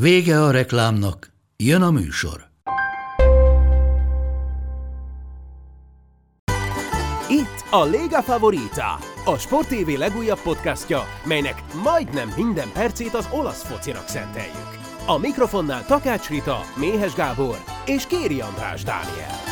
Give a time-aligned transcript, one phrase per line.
[0.00, 2.46] Vége a reklámnak, jön a műsor.
[7.28, 13.62] Itt a Lega Favorita, a Sport TV legújabb podcastja, melynek majdnem minden percét az olasz
[13.62, 14.78] focinak szenteljük.
[15.06, 19.45] A mikrofonnál Takács Rita, Méhes Gábor és Kéri András Dániel.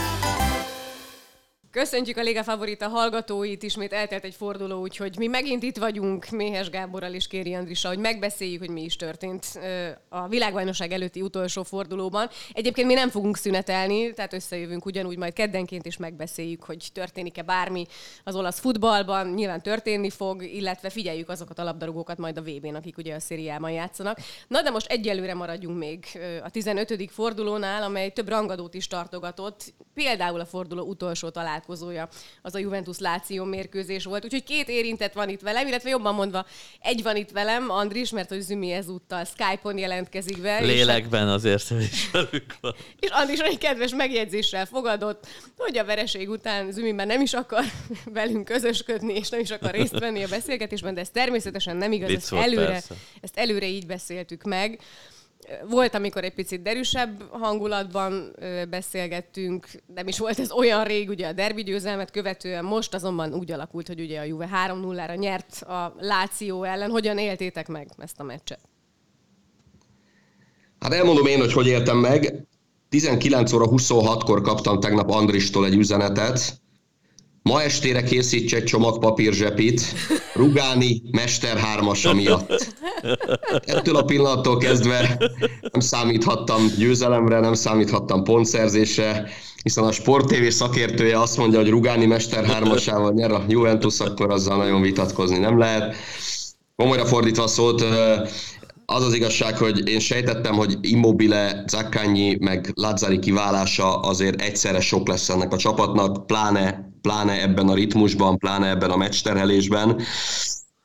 [1.74, 6.70] Köszöntjük a Liga Favorita hallgatóit, ismét eltelt egy forduló, úgyhogy mi megint itt vagyunk Méhes
[6.70, 9.60] Gáborral és Kéri Andrisa, hogy megbeszéljük, hogy mi is történt
[10.08, 12.28] a világbajnokság előtti utolsó fordulóban.
[12.52, 17.86] Egyébként mi nem fogunk szünetelni, tehát összejövünk ugyanúgy majd keddenként, és megbeszéljük, hogy történik-e bármi
[18.24, 22.98] az olasz futballban, nyilván történni fog, illetve figyeljük azokat a labdarúgókat majd a VB-n, akik
[22.98, 24.18] ugye a szériában játszanak.
[24.48, 26.04] Na de most egyelőre maradjunk még
[26.42, 27.10] a 15.
[27.10, 32.08] fordulónál, amely több rangadót is tartogatott, például a forduló utolsó talál találkozója
[32.42, 34.24] az a Juventus Láció mérkőzés volt.
[34.24, 36.46] Úgyhogy két érintett van itt velem, illetve jobban mondva
[36.80, 40.60] egy van itt velem, Andris, mert hogy Zümi ezúttal Skype-on jelentkezik be.
[40.60, 42.74] Lélekben azért is velük van.
[43.00, 45.26] És Andris egy kedves megjegyzéssel fogadott,
[45.56, 47.64] hogy a vereség után Zümi már nem is akar
[48.04, 52.10] velünk közösködni, és nem is akar részt venni a beszélgetésben, de ez természetesen nem igaz,
[52.10, 52.82] ezt előre,
[53.20, 54.80] ezt előre így beszéltük meg.
[55.68, 58.36] Volt, amikor egy picit derűsebb hangulatban
[58.70, 63.52] beszélgettünk, nem is volt ez olyan rég, ugye a derbi győzelmet követően, most azonban úgy
[63.52, 66.90] alakult, hogy ugye a Juve 3-0-ra nyert a Láció ellen.
[66.90, 68.60] Hogyan éltétek meg ezt a meccset?
[70.80, 72.46] Hát elmondom én, hogy hogy éltem meg.
[72.88, 76.62] 19 óra 26-kor kaptam tegnap Andristól egy üzenetet,
[77.48, 79.82] Ma estére készíts egy csomag papírzsepit,
[80.34, 82.74] Rugáni Mester hármasa miatt.
[83.64, 85.16] Ettől a pillanattól kezdve
[85.72, 89.28] nem számíthattam győzelemre, nem számíthattam pontszerzésre,
[89.62, 94.56] hiszen a Sport szakértője azt mondja, hogy Rugáni Mester hármasával nyer a Juventus, akkor azzal
[94.56, 95.94] nagyon vitatkozni nem lehet.
[96.76, 97.84] Komolyra fordítva szólt,
[98.86, 105.08] az az igazság, hogy én sejtettem, hogy Immobile, Zaccagni, meg Lazzari kiválása azért egyszerre sok
[105.08, 110.02] lesz ennek a csapatnak, pláne, pláne ebben a ritmusban, pláne ebben a meccsterhelésben.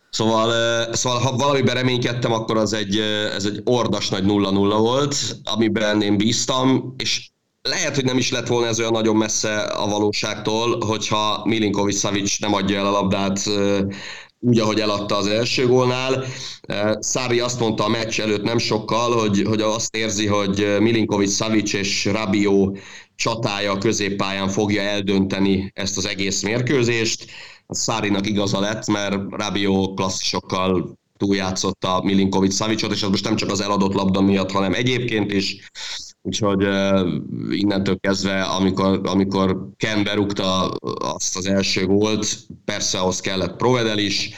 [0.09, 0.53] Szóval,
[0.93, 2.97] szóval ha valamiben reménykedtem, akkor az egy,
[3.35, 7.29] ez egy ordas nagy 0-0 volt, amiben én bíztam, és
[7.61, 12.39] lehet, hogy nem is lett volna ez olyan nagyon messze a valóságtól, hogyha Milinkovic Savic
[12.39, 13.39] nem adja el a labdát
[14.39, 16.23] úgy, ahogy eladta az első gólnál.
[16.99, 21.73] Szári azt mondta a meccs előtt nem sokkal, hogy, hogy azt érzi, hogy Milinkovic, Savic
[21.73, 22.77] és Rabió
[23.19, 27.25] csatája a középpályán fogja eldönteni ezt az egész mérkőzést.
[27.65, 33.51] A Szárinak igaza lett, mert Rabió klasszisokkal túljátszotta Milinkovic Savicot, és ez most nem csak
[33.51, 35.69] az eladott labda miatt, hanem egyébként is.
[36.21, 36.67] Úgyhogy
[37.49, 40.69] innentől kezdve, amikor, amikor Ken berúgta
[40.99, 44.29] azt az első gólt, persze ahhoz kellett Provedel is,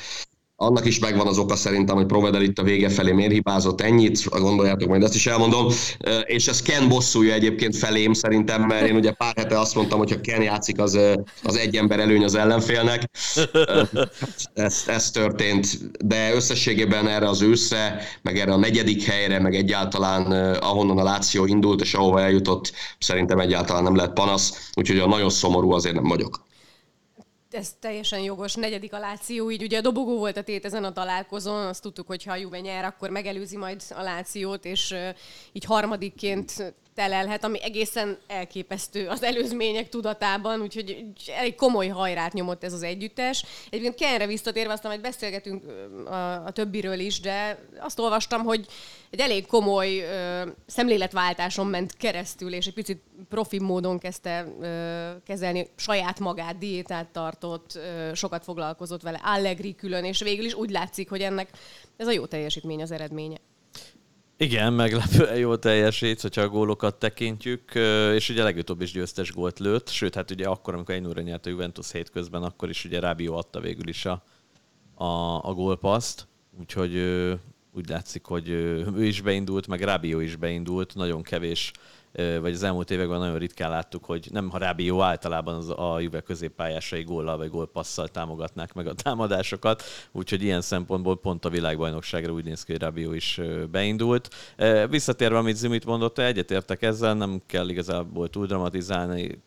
[0.61, 4.29] annak is megvan az oka szerintem, hogy Provedel itt a vége felé miért hibázott ennyit,
[4.29, 5.67] gondoljátok, majd ezt is elmondom.
[6.25, 10.11] És ez Ken bosszúja egyébként felém szerintem, mert én ugye pár hete azt mondtam, hogy
[10.11, 10.99] ha Ken játszik, az,
[11.43, 13.09] az egy ember előny az ellenfélnek.
[14.53, 15.67] Ez, ez történt,
[16.05, 21.45] de összességében erre az őszre, meg erre a negyedik helyre, meg egyáltalán ahonnan a Láció
[21.45, 26.07] indult, és ahova eljutott, szerintem egyáltalán nem lehet panasz, úgyhogy a nagyon szomorú azért nem
[26.07, 26.49] vagyok
[27.53, 28.55] ez teljesen jogos.
[28.55, 32.07] Negyedik a Láció, így ugye a dobogó volt a tét ezen a találkozón, azt tudtuk,
[32.07, 34.95] hogy ha a Juve nyer, akkor megelőzi majd a Lációt, és
[35.51, 41.05] így harmadikként telelhet, ami egészen elképesztő az előzmények tudatában, úgyhogy
[41.37, 43.45] elég komoly hajrát nyomott ez az együttes.
[43.69, 45.63] Egyébként Kenre visszatérve, aztán majd beszélgetünk
[46.05, 48.65] a, a többiről is, de azt olvastam, hogy
[49.09, 55.67] egy elég komoly ö, szemléletváltáson ment keresztül, és egy picit profi módon kezdte ö, kezelni
[55.75, 61.09] saját magát, diétát tartott, ö, sokat foglalkozott vele, Allegri külön, és végül is úgy látszik,
[61.09, 61.49] hogy ennek
[61.97, 63.37] ez a jó teljesítmény az eredménye.
[64.41, 67.75] Igen, meglepően jó teljesít, hogyha a gólokat tekintjük,
[68.15, 71.45] és ugye legutóbb is győztes gólt lőtt, sőt, hát ugye akkor, amikor egy óra nyert
[71.45, 74.23] a Juventus hétközben, akkor is ugye Rábió adta végül is a,
[74.93, 75.05] a,
[75.49, 76.27] a gólpaszt,
[76.59, 76.95] úgyhogy
[77.71, 81.71] úgy látszik, hogy ő is beindult, meg Rábió is beindult, nagyon kevés
[82.13, 86.21] vagy az elmúlt években nagyon ritkán láttuk, hogy nem Harábi jó általában az a Juve
[86.21, 92.43] középpályásai góllal vagy gólpasszal támogatnák meg a támadásokat, úgyhogy ilyen szempontból pont a világbajnokságra úgy
[92.43, 93.41] néz ki, hogy Rabió is
[93.71, 94.29] beindult.
[94.89, 99.41] Visszatérve, amit Zimit mondott, egyetértek ezzel, nem kell igazából túl dramatizálni,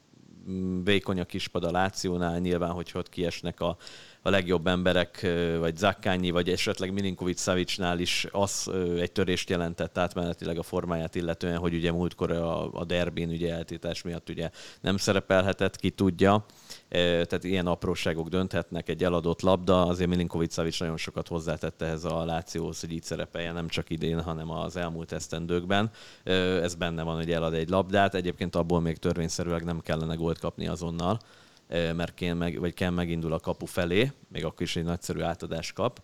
[0.85, 3.77] vékony a kispad a Lációnál, nyilván, hogy ott kiesnek a,
[4.27, 5.27] a legjobb emberek,
[5.59, 11.59] vagy Zakkányi, vagy esetleg Milinkovic Savicsnál is az egy törést jelentett átmenetileg a formáját illetően,
[11.59, 14.51] hogy ugye múltkor a, a derbin ugye eltétás miatt ugye
[14.81, 16.45] nem szerepelhetett, ki tudja.
[16.89, 22.25] Tehát ilyen apróságok dönthetnek egy eladott labda, azért Milinkovic Savic nagyon sokat hozzátette ehhez a
[22.25, 25.91] Lációhoz, hogy így szerepeljen nem csak idén, hanem az elmúlt esztendőkben.
[26.63, 30.67] Ez benne van, hogy elad egy labdát, egyébként abból még törvényszerűleg nem kellene gólt kapni
[30.67, 31.19] azonnal
[31.69, 35.73] mert Kén meg, vagy Ken megindul a kapu felé, még akkor is egy nagyszerű átadást
[35.73, 36.03] kap.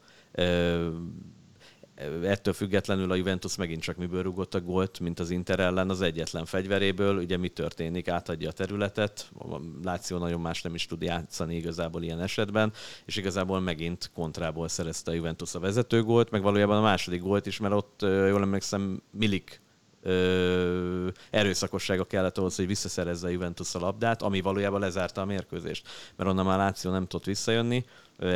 [2.23, 6.01] Ettől függetlenül a Juventus megint csak miből rúgott a gólt, mint az Inter ellen az
[6.01, 7.17] egyetlen fegyveréből.
[7.17, 8.09] Ugye mi történik?
[8.09, 12.73] Átadja a területet, a Láció nagyon más nem is tud játszani igazából ilyen esetben,
[13.05, 17.59] és igazából megint kontrából szerezte a Juventus a vezetőgólt, meg valójában a második gólt is,
[17.59, 19.61] mert ott jól emlékszem Milik
[20.02, 25.88] ö, erőszakossága kellett ahhoz, hogy visszaszerezze a Juventus a labdát, ami valójában lezárta a mérkőzést.
[26.17, 27.85] Mert onnan már Láció nem tudott visszajönni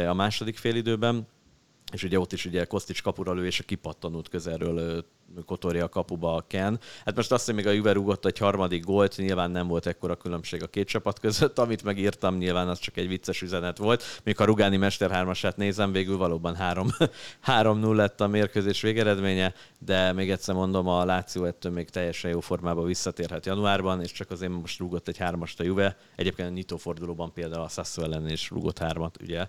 [0.08, 1.26] a második félidőben,
[1.94, 5.04] és ugye ott is ugye Kostics kapura lő, és a kipattanult közelről
[5.46, 6.80] kotorja a kapuba a Ken.
[7.04, 10.16] Hát most azt, hogy még a Juve rúgott egy harmadik gólt, nyilván nem volt ekkora
[10.16, 14.20] különbség a két csapat között, amit megírtam, nyilván az csak egy vicces üzenet volt.
[14.24, 16.56] Még a Rugáni Mester hármasát nézem, végül valóban
[17.46, 22.40] 3-0 lett a mérkőzés végeredménye, de még egyszer mondom, a Láció ettől még teljesen jó
[22.40, 25.96] formába visszatérhet januárban, és csak azért most rúgott egy hármast a Juve.
[26.16, 29.46] Egyébként a nyitófordulóban például a Sasso ellen is rúgott hármat, ugye,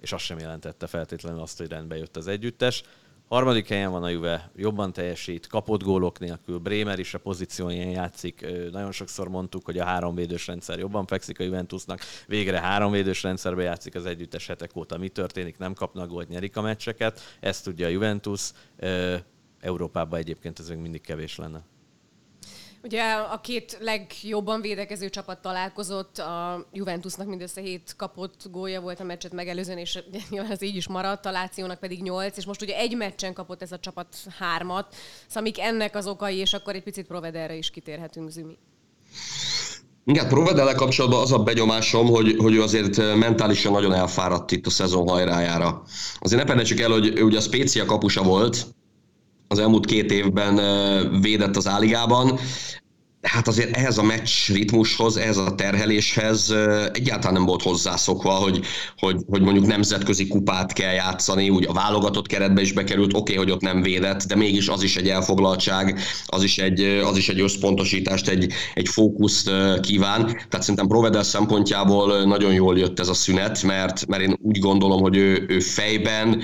[0.00, 2.82] és az sem jelentette feltétlenül azt, hogy rendbe jött az együttes.
[3.28, 8.46] Harmadik helyen van a Juve, jobban teljesít, kapott gólok nélkül, Bremer is a pozícióján játszik.
[8.72, 12.00] Nagyon sokszor mondtuk, hogy a három védős rendszer jobban fekszik a Juventusnak.
[12.26, 14.98] Végre három védős rendszerbe játszik az együttes hetek óta.
[14.98, 15.58] Mi történik?
[15.58, 17.20] Nem kapnak gólt, nyerik a meccseket.
[17.40, 18.50] Ezt tudja a Juventus.
[19.60, 21.62] Európában egyébként ez még mindig kevés lenne.
[22.88, 29.04] Ugye a két legjobban védekező csapat találkozott, a Juventusnak mindössze hét kapott gólja volt a
[29.04, 29.98] meccset megelőzően, és
[30.30, 33.62] nyilván ez így is maradt, a Lációnak pedig nyolc, és most ugye egy meccsen kapott
[33.62, 34.94] ez a csapat hármat,
[35.26, 38.58] szóval mik ennek az okai, és akkor egy picit Provederre is kitérhetünk, Zümi.
[40.04, 44.70] Igen, Provedele kapcsolatban az a begyomásom, hogy, hogy ő azért mentálisan nagyon elfáradt itt a
[44.70, 45.82] szezon hajrájára.
[46.18, 48.66] Azért ne felejtsük el, hogy ő ugye a Spécia kapusa volt,
[49.48, 50.60] az elmúlt két évben
[51.20, 52.38] védett az áligában,
[53.22, 56.54] hát azért ehhez a meccs ritmushoz, ehhez a terheléshez
[56.92, 58.60] egyáltalán nem volt hozzászokva, hogy,
[58.98, 63.36] hogy, hogy mondjuk nemzetközi kupát kell játszani, úgy a válogatott keretbe is bekerült, oké, okay,
[63.36, 67.28] hogy ott nem védett, de mégis az is egy elfoglaltság, az is egy, az is
[67.28, 69.50] egy összpontosítást, egy, egy fókuszt
[69.80, 70.26] kíván.
[70.26, 75.00] Tehát szerintem Provedel szempontjából nagyon jól jött ez a szünet, mert, mert én úgy gondolom,
[75.00, 76.42] hogy ő, ő fejben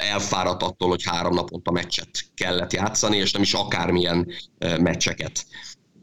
[0.00, 5.46] elfáradt attól, hogy három naponta meccset kellett játszani, és nem is akármilyen meccseket.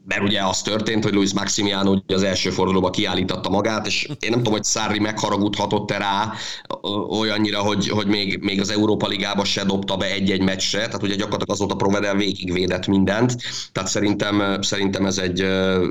[0.04, 4.30] Mert ugye az történt, hogy Luis Maximiano ugye az első fordulóban kiállította magát, és én
[4.30, 6.32] nem tudom, hogy Szári megharagudhatott-e rá
[7.08, 11.14] olyannyira, hogy, hogy még, még az Európa Ligába se dobta be egy-egy meccsre, tehát ugye
[11.14, 13.36] gyakorlatilag azóta Provedel végigvédett mindent,
[13.72, 15.40] tehát szerintem, szerintem ez, egy,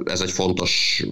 [0.05, 1.03] ez egy fontos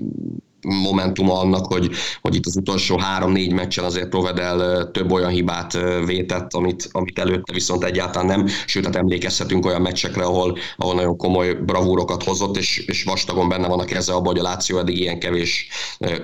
[0.66, 1.90] momentum annak, hogy,
[2.22, 7.54] hogy itt az utolsó három-négy meccsen azért Provedel több olyan hibát vétett, amit, amit előtte
[7.54, 12.78] viszont egyáltalán nem, sőt, hát emlékezhetünk olyan meccsekre, ahol, ahol nagyon komoly bravúrokat hozott, és,
[12.78, 15.68] és vastagon benne van a keze abban, hogy a Láció eddig ilyen kevés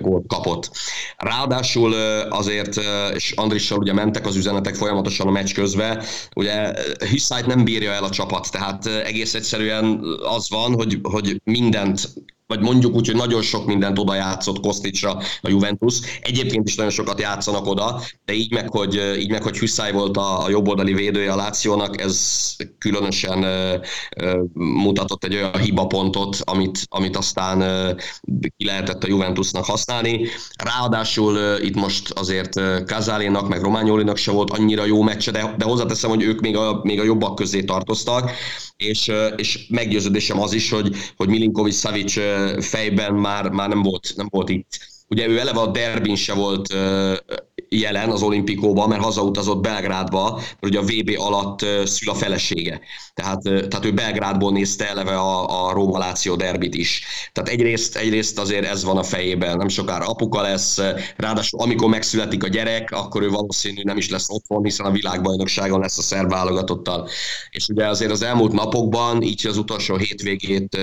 [0.01, 0.71] gólt kapott.
[1.17, 1.93] Ráadásul
[2.29, 2.75] azért,
[3.13, 6.03] és Andrissal ugye mentek az üzenetek folyamatosan a meccs közben,
[6.36, 6.74] ugye
[7.10, 10.01] Hüsszájt nem bírja el a csapat, tehát egész egyszerűen
[10.36, 12.13] az van, hogy, hogy mindent
[12.51, 16.00] vagy mondjuk úgy, hogy nagyon sok mindent oda játszott Kosticsra a Juventus.
[16.22, 20.17] Egyébként is nagyon sokat játszanak oda, de így meg, hogy, így meg, hogy Hüsszáj volt
[20.17, 27.17] a, a jobboldali védője a Lációnak, ez különösen uh, mutatott egy olyan hibapontot, amit, amit
[27.17, 28.00] aztán uh,
[28.58, 30.27] ki lehetett a Juventusnak használni.
[30.63, 35.65] Ráadásul uh, itt most azért Kazálénak, meg Rományolinak se volt annyira jó meccse, de, de
[35.65, 38.31] hozzáteszem, hogy ők még a, még a jobbak közé tartoztak,
[38.77, 42.17] és, és meggyőződésem az is, hogy, hogy Milinkovic Savic
[42.60, 44.79] fejben már, már nem, volt, nem volt itt.
[45.07, 46.74] Ugye ő eleve a derbin se volt
[47.75, 52.80] jelen az olimpikóban, mert hazautazott Belgrádba, mert ugye a VB alatt szül a felesége.
[53.13, 57.04] Tehát, tehát ő Belgrádból nézte eleve a, a Róma Láció derbit is.
[57.32, 60.80] Tehát egyrészt, egyrészt azért ez van a fejében, nem sokára apuka lesz,
[61.16, 65.80] ráadásul amikor megszületik a gyerek, akkor ő valószínű nem is lesz otthon, hiszen a világbajnokságon
[65.80, 67.10] lesz a szerb válogatottal.
[67.50, 70.78] És ugye azért az elmúlt napokban, így az utolsó hétvégét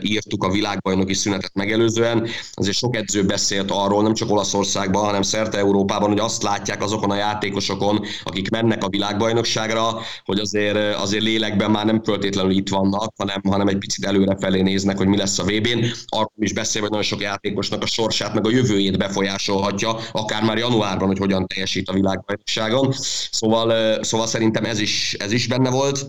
[0.00, 5.58] írtuk a világbajnoki szünetet megelőzően, azért sok edző beszélt arról, nem csak Olaszországban, hanem szerte
[5.58, 11.70] Európában, hogy azt látják azokon a játékosokon, akik mennek a világbajnokságra, hogy azért, azért lélekben
[11.70, 15.44] már nem föltétlenül itt vannak, hanem, hanem egy picit előrefelé néznek, hogy mi lesz a
[15.44, 15.84] VB-n.
[16.06, 20.58] Arról is beszél, hogy nagyon sok játékosnak a sorsát, meg a jövőjét befolyásolhatja, akár már
[20.58, 22.92] januárban, hogy hogyan teljesít a világbajnokságon.
[23.30, 26.06] Szóval, szóval szerintem ez is, ez is benne volt.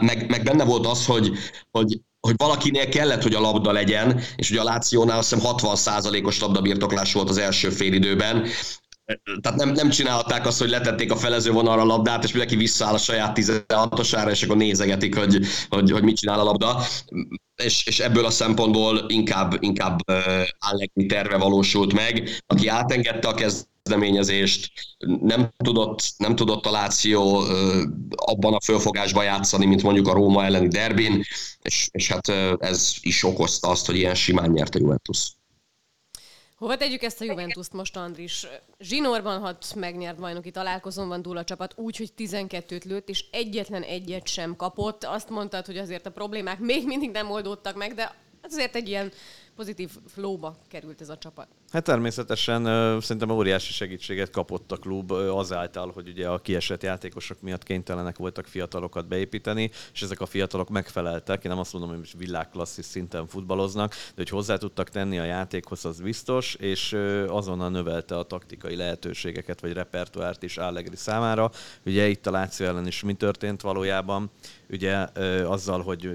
[0.00, 1.32] Meg, meg benne volt az, hogy,
[1.70, 6.40] hogy hogy valakinél kellett, hogy a labda legyen, és ugye a Lációnál azt hiszem 60%-os
[6.40, 8.46] labdabirtoklás volt az első félidőben,
[9.40, 12.94] tehát nem, nem csinálták azt, hogy letették a felező vonalra a labdát, és mindenki visszaáll
[12.94, 15.38] a saját 16-osára, és akkor nézegetik, hogy,
[15.68, 16.82] hogy, hogy mit csinál a labda.
[17.56, 19.98] És, és ebből a szempontból inkább, inkább
[20.58, 24.72] Allegri terve valósult meg, aki átengedte a kezdeményezést,
[25.20, 27.44] nem tudott, nem tudott a Láció
[28.16, 31.24] abban a fölfogásban játszani, mint mondjuk a Róma elleni derbin,
[31.62, 35.37] és, és hát ez is okozta azt, hogy ilyen simán nyert a Juventus.
[36.58, 38.46] Hova tegyük ezt a Juventus-t most, Andris?
[38.78, 43.82] Zsinórban hat megnyert bajnoki találkozón van túl a csapat, úgy, hogy 12-t lőtt, és egyetlen
[43.82, 45.04] egyet sem kapott.
[45.04, 49.12] Azt mondtad, hogy azért a problémák még mindig nem oldódtak meg, de azért egy ilyen
[49.56, 51.48] pozitív flóba került ez a csapat.
[51.72, 52.64] Hát természetesen
[53.00, 58.46] szerintem óriási segítséget kapott a klub azáltal, hogy ugye a kiesett játékosok miatt kénytelenek voltak
[58.46, 61.44] fiatalokat beépíteni, és ezek a fiatalok megfeleltek.
[61.44, 65.84] Én nem azt mondom, hogy világklasszis szinten futballoznak, de hogy hozzá tudtak tenni a játékhoz,
[65.84, 66.92] az biztos, és
[67.28, 71.50] azonnal növelte a taktikai lehetőségeket, vagy repertoárt is Allegri számára.
[71.86, 74.30] Ugye itt a Láció ellen is mi történt valójában?
[74.70, 74.96] ugye
[75.44, 76.06] azzal, hogy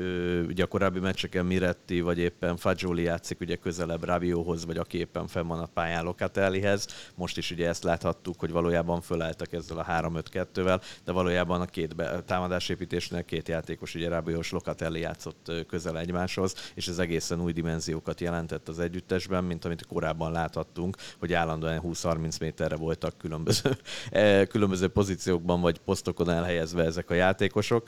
[0.47, 5.27] ugye a korábbi meccseken Miretti vagy éppen Fagioli játszik ugye közelebb Rabióhoz, vagy aki éppen
[5.43, 6.87] fenn van a pályán Locatellihez.
[7.15, 11.95] Most is ugye ezt láthattuk, hogy valójában fölálltak ezzel a 3-5-2-vel, de valójában a két
[11.95, 17.51] be, támadásépítésnél két játékos, ugye Rabió és Locatelli játszott közel egymáshoz, és ez egészen új
[17.51, 23.77] dimenziókat jelentett az együttesben, mint amit korábban láthattunk, hogy állandóan 20-30 méterre voltak különböző,
[24.53, 27.87] különböző pozíciókban vagy posztokon elhelyezve ezek a játékosok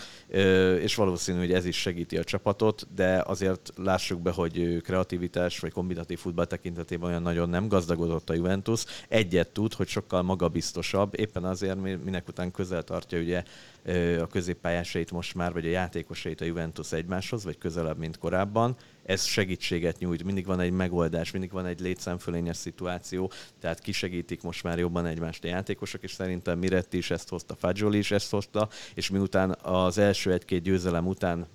[0.79, 5.71] és valószínű, hogy ez is segíti a csapatot, de azért lássuk be, hogy kreativitás vagy
[5.71, 8.85] kombinatív futball tekintetében olyan nagyon nem gazdagodott a Juventus.
[9.07, 13.43] Egyet tud, hogy sokkal magabiztosabb, éppen azért, minek után közel tartja ugye
[14.21, 18.75] a középpályásait most már, vagy a játékosait a Juventus egymáshoz, vagy közelebb, mint korábban.
[19.03, 24.63] Ez segítséget nyújt, mindig van egy megoldás, mindig van egy létszámfölényes szituáció, tehát kisegítik most
[24.63, 28.69] már jobban egymást a játékosok, és szerintem Miretti is ezt hozta, Fagioli is ezt hozta,
[28.93, 31.47] és miután az első egy-két győzelem után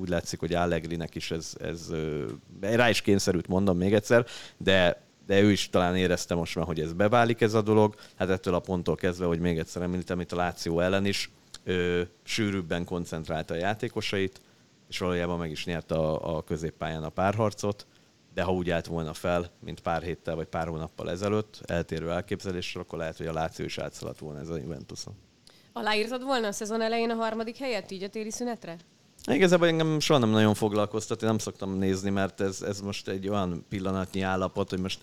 [0.00, 1.92] úgy látszik, hogy Allegrinek is ez, ez
[2.60, 4.26] rá is kényszerült, mondom még egyszer,
[4.56, 7.94] de de ő is talán érezte most már, hogy ez beválik ez a dolog.
[8.16, 11.30] Hát ettől a ponttól kezdve, hogy még egyszer említem, itt a Láció ellen is
[11.64, 14.40] ö, sűrűbben koncentrálta a játékosait,
[14.88, 17.86] és valójában meg is nyerte a, a középpályán a párharcot,
[18.34, 22.82] de ha úgy állt volna fel, mint pár héttel vagy pár hónappal ezelőtt, eltérő elképzeléssel,
[22.82, 25.14] akkor lehet, hogy a Láció is átszaladt volna ez a Juventuson.
[25.72, 28.76] Aláírtad volna a szezon elején a harmadik helyet így a téli szünetre?
[29.28, 33.28] Igazából engem soha nem nagyon foglalkoztat, én nem szoktam nézni, mert ez, ez most egy
[33.28, 35.00] olyan pillanatnyi állapot, hogy most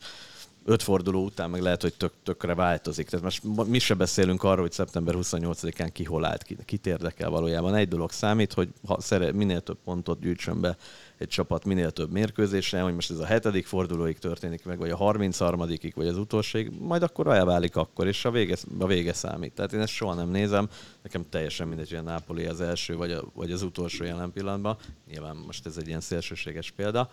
[0.65, 3.09] öt forduló után meg lehet, hogy tök, tökre változik.
[3.09, 7.29] Tehát most mi se beszélünk arról, hogy szeptember 28-án ki hol állt, ki, kit érdekel
[7.29, 7.75] valójában.
[7.75, 10.77] Egy dolog számít, hogy ha szeret, minél több pontot gyűjtsön be
[11.17, 14.95] egy csapat minél több mérkőzésre, hogy most ez a hetedik fordulóig történik meg, vagy a
[14.95, 15.59] 33
[15.95, 19.53] vagy az utolsóig, majd akkor elválik akkor, és a vége, a vége számít.
[19.53, 20.69] Tehát én ezt soha nem nézem,
[21.03, 24.77] nekem teljesen mindegy, hogy a Napoli az első, vagy, a, vagy az utolsó jelen pillanatban.
[25.07, 27.09] Nyilván most ez egy ilyen szélsőséges példa.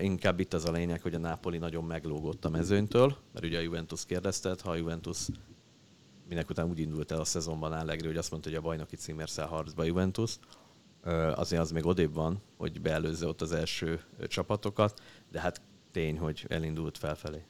[0.00, 3.60] Inkább itt az a lényeg, hogy a Napoli nagyon meglógott a mezőnytől, mert ugye a
[3.62, 5.18] Juventus kérdezte, ha a Juventus
[6.28, 9.30] minek után úgy indult el a szezonban Allegri, hogy azt mondta, hogy a bajnoki címért
[9.30, 10.38] száll harcba Juventus,
[11.34, 15.00] azért az még odébb van, hogy beelőzze ott az első csapatokat,
[15.32, 15.60] de hát
[15.92, 17.42] tény, hogy elindult felfelé.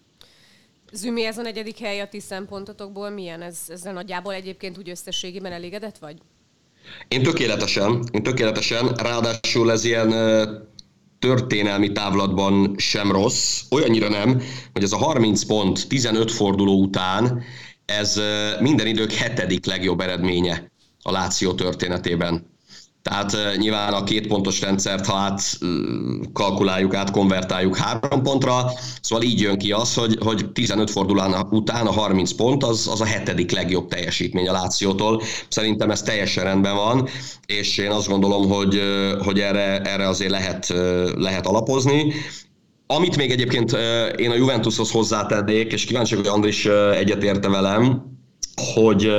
[0.92, 3.42] Zümi, ez a negyedik hely a ti szempontotokból milyen?
[3.42, 6.18] Ez, ezzel nagyjából egyébként úgy összességében elégedett vagy?
[7.08, 10.10] Én tökéletesen, én tökéletesen, ráadásul ez ilyen
[11.18, 17.42] történelmi távlatban sem rossz, olyannyira nem, hogy ez a 30 pont 15 forduló után
[17.84, 18.20] ez
[18.60, 20.70] minden idők hetedik legjobb eredménye
[21.02, 22.46] a Láció történetében.
[23.08, 25.42] Tehát nyilván a két pontos rendszert, ha át
[26.32, 28.70] kalkuláljuk, átkonvertáljuk három pontra,
[29.00, 33.00] szóval így jön ki az, hogy, hogy 15 fordulán után a 30 pont az, az
[33.00, 35.22] a hetedik legjobb teljesítmény a Lációtól.
[35.48, 37.08] Szerintem ez teljesen rendben van,
[37.46, 38.80] és én azt gondolom, hogy,
[39.24, 40.68] hogy erre, erre azért lehet,
[41.16, 42.12] lehet alapozni.
[42.86, 43.72] Amit még egyébként
[44.16, 48.15] én a Juventushoz hozzátennék, és kíváncsi hogy Andris egyetérte velem,
[48.74, 49.10] hogy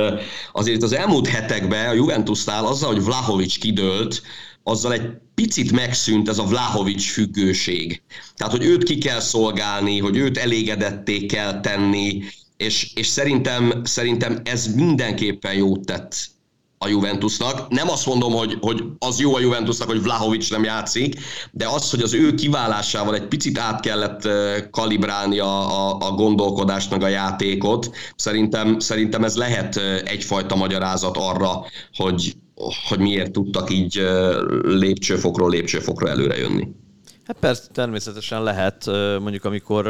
[0.52, 4.22] azért az elmúlt hetekben a Juventusnál azzal, hogy Vlahovics kidőlt,
[4.62, 8.02] azzal egy picit megszűnt ez a Vlahovics függőség.
[8.36, 12.22] Tehát, hogy őt ki kell szolgálni, hogy őt elégedetté kell tenni,
[12.56, 16.30] és, és szerintem, szerintem ez mindenképpen jót tett
[16.78, 17.68] a Juventusnak.
[17.68, 21.20] Nem azt mondom, hogy, hogy az jó a Juventusnak, hogy Vlahovics nem játszik,
[21.50, 24.28] de az, hogy az ő kiválásával egy picit át kellett
[24.70, 31.64] kalibrálni a, a, a gondolkodást, meg a játékot, szerintem, szerintem ez lehet egyfajta magyarázat arra,
[31.94, 32.36] hogy,
[32.88, 34.02] hogy miért tudtak így
[34.62, 36.68] lépcsőfokról lépcsőfokra előre jönni.
[37.24, 38.86] Hát persze, természetesen lehet,
[39.20, 39.86] mondjuk amikor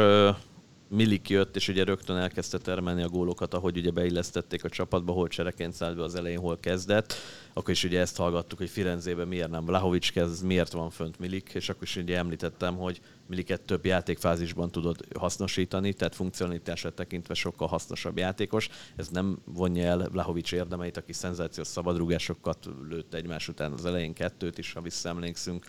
[0.91, 5.27] Milik jött, és ugye rögtön elkezdte termelni a gólokat, ahogy ugye beillesztették a csapatba, hol
[5.27, 7.13] csereként szállt be az elején, hol kezdett.
[7.53, 11.51] Akkor is ugye ezt hallgattuk, hogy Firenzében miért nem Vlahovics kezd, miért van fönt Milik,
[11.53, 17.67] és akkor is ugye említettem, hogy Miliket több játékfázisban tudod hasznosítani, tehát funkcionalitását tekintve sokkal
[17.67, 18.69] hasznosabb játékos.
[18.95, 24.57] Ez nem vonja el Vlahovics érdemeit, aki szenzációs szabadrúgásokat lőtt egymás után az elején kettőt
[24.57, 25.65] is, ha visszaemlékszünk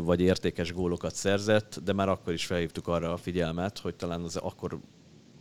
[0.00, 4.36] vagy értékes gólokat szerzett, de már akkor is felhívtuk arra a figyelmet, hogy talán az
[4.36, 4.78] akkor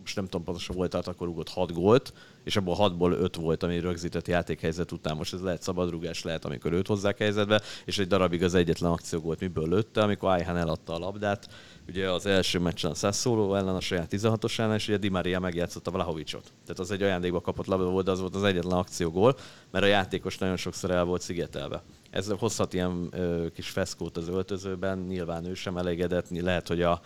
[0.05, 3.63] most nem tudom pontosan volt, tehát akkor rúgott 6 gólt, és abból 6-ból 5 volt,
[3.63, 5.15] ami rögzített játékhelyzet után.
[5.15, 9.19] Most ez lehet szabadrugás, lehet, amikor őt hozzák helyzetbe, és egy darabig az egyetlen akció
[9.19, 11.47] volt, miből lőtte, amikor Ayhan eladta a labdát.
[11.88, 15.39] Ugye az első meccsen a Sassuolo ellen, a saját 16-os ellen, és ugye Di Maria
[15.39, 16.54] megjátszotta Vlahovicsot.
[16.63, 19.38] Tehát az egy ajándékba kapott labda volt, de az volt az egyetlen akciógól,
[19.72, 21.84] mert a játékos nagyon sokszor el volt szigetelve
[22.15, 27.01] ez hozhat ilyen ö, kis feszkót az öltözőben, nyilván ő sem elégedett, lehet, hogy a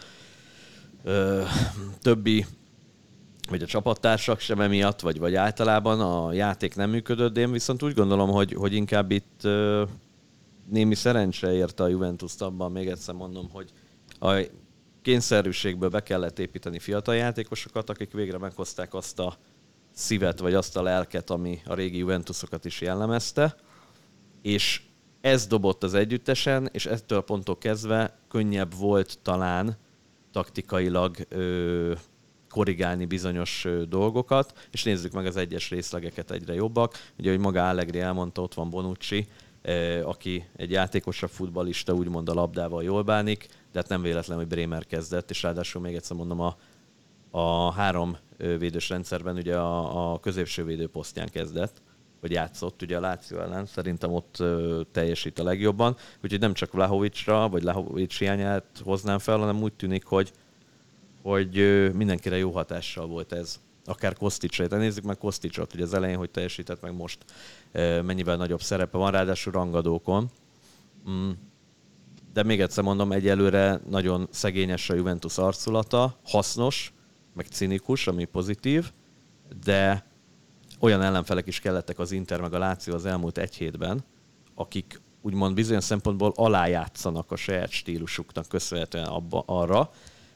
[1.04, 1.44] ö,
[2.02, 2.46] többi
[3.50, 7.84] vagy a csapattársak sem emiatt, vagy, vagy általában a játék nem működött, de én viszont
[7.84, 9.84] úgy gondolom, hogy, hogy inkább itt ö,
[10.70, 13.70] némi szerencse érte a Juventus abban, még egyszer mondom, hogy
[14.20, 14.46] a
[15.02, 19.38] kényszerűségből be kellett építeni fiatal játékosokat, akik végre meghozták azt a
[19.92, 23.56] szívet, vagy azt a lelket, ami a régi Juventusokat is jellemezte,
[24.42, 24.82] és
[25.22, 29.78] ez dobott az együttesen, és ettől a ponttól kezdve könnyebb volt talán
[30.32, 31.94] taktikailag ö,
[32.50, 36.94] korrigálni bizonyos ö, dolgokat, és nézzük meg az egyes részlegeket egyre jobbak.
[37.18, 39.28] Ugye, hogy maga Allegri elmondta, ott van Bonucci,
[39.62, 44.48] ö, aki egy játékosabb futbalista, úgymond a labdával jól bánik, de hát nem véletlen, hogy
[44.48, 46.56] Bremer kezdett, és ráadásul még egyszer mondom, a,
[47.32, 51.82] a három védős rendszerben ugye a, a középső védő posztján kezdett,
[52.22, 56.72] vagy játszott ugye a Láció ellen, szerintem ott ö, teljesít a legjobban, úgyhogy nem csak
[56.72, 60.32] Vlahovicsra, vagy Vlahovics hiányát hoznám fel, hanem úgy tűnik, hogy,
[61.22, 63.60] hogy ö, mindenkire jó hatással volt ez.
[63.86, 67.26] Akár Kosticsra, de nézzük meg Kosticsot, ugye az elején, hogy teljesített, meg most
[68.04, 70.30] mennyivel nagyobb szerepe van, ráadásul rangadókon.
[71.10, 71.30] Mm.
[72.40, 76.94] De még egyszer mondom, egyelőre nagyon szegényes a Juventus arculata, hasznos,
[77.34, 78.92] meg cinikus, ami pozitív,
[79.64, 80.06] de
[80.80, 84.04] olyan ellenfelek is kellettek az Inter meg a Láció az elmúlt egy hétben,
[84.56, 89.92] akik úgymond bizonyos szempontból alájátszanak a saját stílusuknak köszönhetően abba, arra,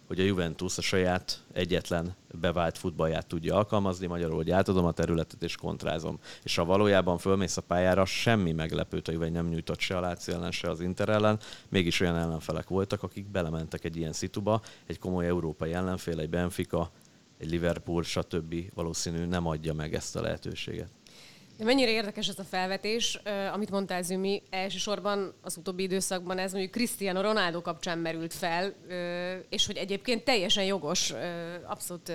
[0.07, 5.43] hogy a Juventus a saját egyetlen bevált futballját tudja alkalmazni, magyarul, hogy átadom a területet
[5.43, 6.19] és kontrázom.
[6.43, 10.51] És ha valójában fölmész a pályára, semmi meglepőt, hogy nem nyújtott se a Láció ellen,
[10.51, 11.39] se az Inter ellen,
[11.69, 16.91] mégis olyan ellenfelek voltak, akik belementek egy ilyen szituba, egy komoly európai ellenfél, egy Benfica,
[17.37, 18.55] egy Liverpool, stb.
[18.73, 20.89] valószínű nem adja meg ezt a lehetőséget.
[21.57, 23.19] De mennyire érdekes ez a felvetés,
[23.53, 28.73] amit mondtál Zümi, elsősorban az utóbbi időszakban ez mondjuk Cristiano Ronaldo kapcsán merült fel,
[29.49, 31.13] és hogy egyébként teljesen jogos,
[31.65, 32.13] abszolút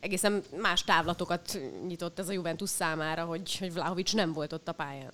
[0.00, 4.72] egészen más távlatokat nyitott ez a Juventus számára, hogy, hogy Vlahovics nem volt ott a
[4.72, 5.12] pályán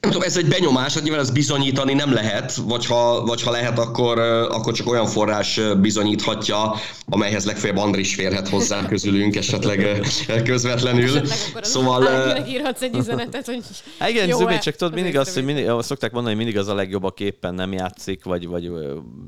[0.00, 3.50] nem tudom, ez egy benyomás, hát nyilván ezt bizonyítani nem lehet, vagy ha, vagy ha
[3.50, 6.74] lehet, akkor, akkor csak olyan forrás bizonyíthatja,
[7.06, 10.00] amelyhez legfeljebb Andris férhet hozzá közülünk, esetleg
[10.44, 11.04] közvetlenül.
[11.04, 12.06] Esetleg szóval...
[12.48, 13.60] írhatsz egy üzenetet, hogy
[13.98, 16.74] hát Igen, jó csak tudod, mindig azt, hogy mindig, szokták mondani, hogy mindig az a
[16.74, 18.70] legjobb, a képen nem játszik, vagy, vagy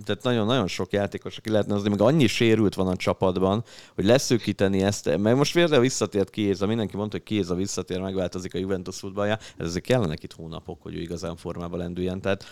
[0.04, 3.64] tehát nagyon-nagyon sok játékos, aki lehetne az, de még annyi sérült van a csapatban,
[3.94, 8.58] hogy leszűkíteni ezt, meg most végre visszatért Kiéza, mindenki mondta, hogy Kiéza visszatér, megváltozik a
[8.58, 12.20] Juventus futballja, ez azért kellene itt napok, hogy ő igazán formába lendüljen.
[12.20, 12.44] Tehát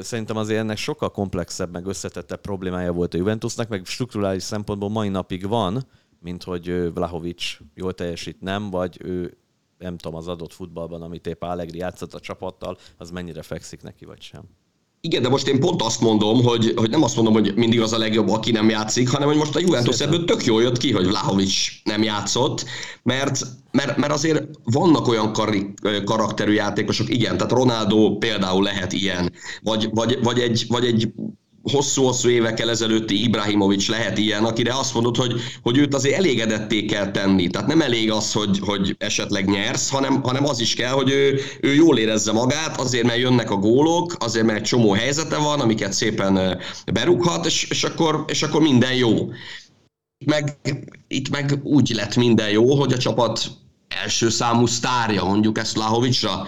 [0.00, 5.08] Szerintem azért ennek sokkal komplexebb, meg összetettebb problémája volt a Juventusnak, meg strukturális szempontból mai
[5.08, 5.86] napig van,
[6.20, 9.36] mint hogy Vlahovics jól teljesít, nem, vagy ő
[9.78, 14.04] nem tudom, az adott futballban, amit épp Allegri játszott a csapattal, az mennyire fekszik neki,
[14.04, 14.42] vagy sem.
[15.06, 17.92] Igen, de most én pont azt mondom, hogy, hogy nem azt mondom, hogy mindig az
[17.92, 20.92] a legjobb, aki nem játszik, hanem hogy most a Juventus ebből tök jól jött ki,
[20.92, 22.64] hogy Vlahovic nem játszott,
[23.02, 23.40] mert,
[23.70, 29.88] mert, mert azért vannak olyan kar, karakterű játékosok, igen, tehát Ronaldo például lehet ilyen, vagy,
[29.92, 31.12] vagy, vagy, egy, vagy egy
[31.72, 37.10] hosszú-hosszú évekkel ezelőtti Ibrahimovic lehet ilyen, akire azt mondod, hogy, hogy őt azért elégedetté kell
[37.10, 37.48] tenni.
[37.48, 41.40] Tehát nem elég az, hogy, hogy esetleg nyersz, hanem, hanem az is kell, hogy ő,
[41.60, 45.60] ő jól érezze magát, azért mert jönnek a gólok, azért mert egy csomó helyzete van,
[45.60, 46.58] amiket szépen
[46.92, 49.30] berúghat, és, és, akkor, és akkor minden jó.
[50.26, 50.58] Meg,
[51.08, 53.50] itt meg úgy lett minden jó, hogy a csapat
[53.88, 56.46] első számú sztárja, mondjuk ezt Lahovicra,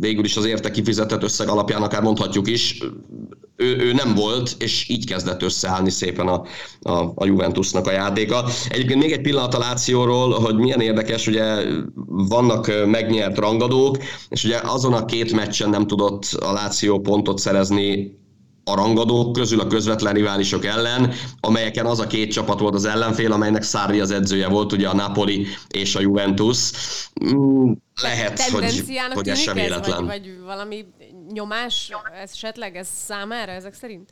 [0.00, 2.78] végül is az érte kifizetett összeg alapján akár mondhatjuk is,
[3.56, 6.42] ő, ő nem volt, és így kezdett összeállni szépen a,
[6.80, 8.44] a, a Juventusnak a játéka.
[8.68, 11.44] Egyébként még egy pillanat a Lációról, hogy milyen érdekes, ugye
[12.06, 13.96] vannak megnyert rangadók,
[14.28, 18.16] és ugye azon a két meccsen nem tudott a Láció pontot szerezni
[18.68, 23.32] a rangadók közül a közvetlen riválisok ellen, amelyeken az a két csapat volt az ellenfél,
[23.32, 26.70] amelynek Szári az edzője volt, ugye a Napoli és a Juventus.
[27.24, 30.06] Mm, lehet, hogy, hogy ez sem véletlen.
[30.06, 30.86] Vagy, vagy valami
[31.32, 31.90] nyomás
[32.22, 34.10] esetleg ez számára ezek szerint?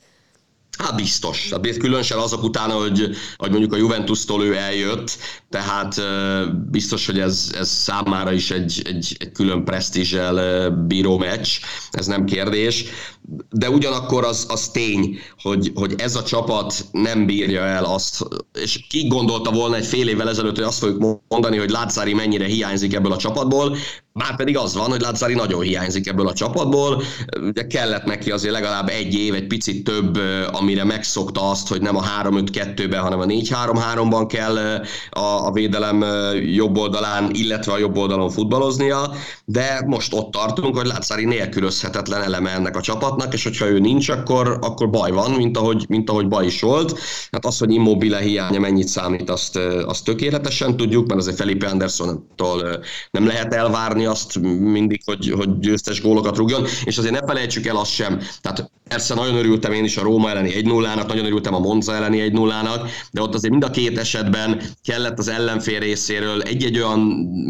[0.77, 1.49] Hát biztos.
[1.51, 5.17] Hát különösen azok után, hogy, hogy mondjuk a Juventus-tól ő eljött,
[5.49, 6.01] tehát
[6.71, 11.49] biztos, hogy ez, ez számára is egy, egy, egy külön presztízsel bíró meccs,
[11.91, 12.85] ez nem kérdés.
[13.49, 18.25] De ugyanakkor az, az tény, hogy, hogy ez a csapat nem bírja el azt,
[18.61, 22.45] és ki gondolta volna egy fél évvel ezelőtt, hogy azt fogjuk mondani, hogy Lázari mennyire
[22.45, 23.77] hiányzik ebből a csapatból,
[24.17, 27.03] már pedig az van, hogy Lazzari nagyon hiányzik ebből a csapatból,
[27.41, 30.19] ugye kellett neki azért legalább egy év, egy picit több,
[30.51, 34.57] amire megszokta azt, hogy nem a 3-5-2-ben, hanem a 4-3-3-ban kell
[35.09, 36.05] a, a védelem
[36.53, 39.11] jobb oldalán, illetve a jobb oldalon futballoznia,
[39.45, 44.09] de most ott tartunk, hogy Lazzari nélkülözhetetlen eleme ennek a csapatnak, és hogyha ő nincs,
[44.09, 46.99] akkor, akkor baj van, mint ahogy, mint ahogy baj is volt.
[47.31, 52.83] Hát az, hogy immobile hiánya mennyit számít, azt, azt tökéletesen tudjuk, mert azért Felipe Anderson-tól
[53.11, 57.77] nem lehet elvárni azt mindig, hogy, hogy győztes gólokat rúgjon, és azért ne felejtsük el
[57.77, 58.19] azt sem.
[58.41, 61.59] Tehát persze nagyon örültem én is a Róma elleni 1 0 nak nagyon örültem a
[61.59, 65.79] Monza elleni 1 0 nak de ott azért mind a két esetben kellett az ellenfél
[65.79, 66.99] részéről egy-egy olyan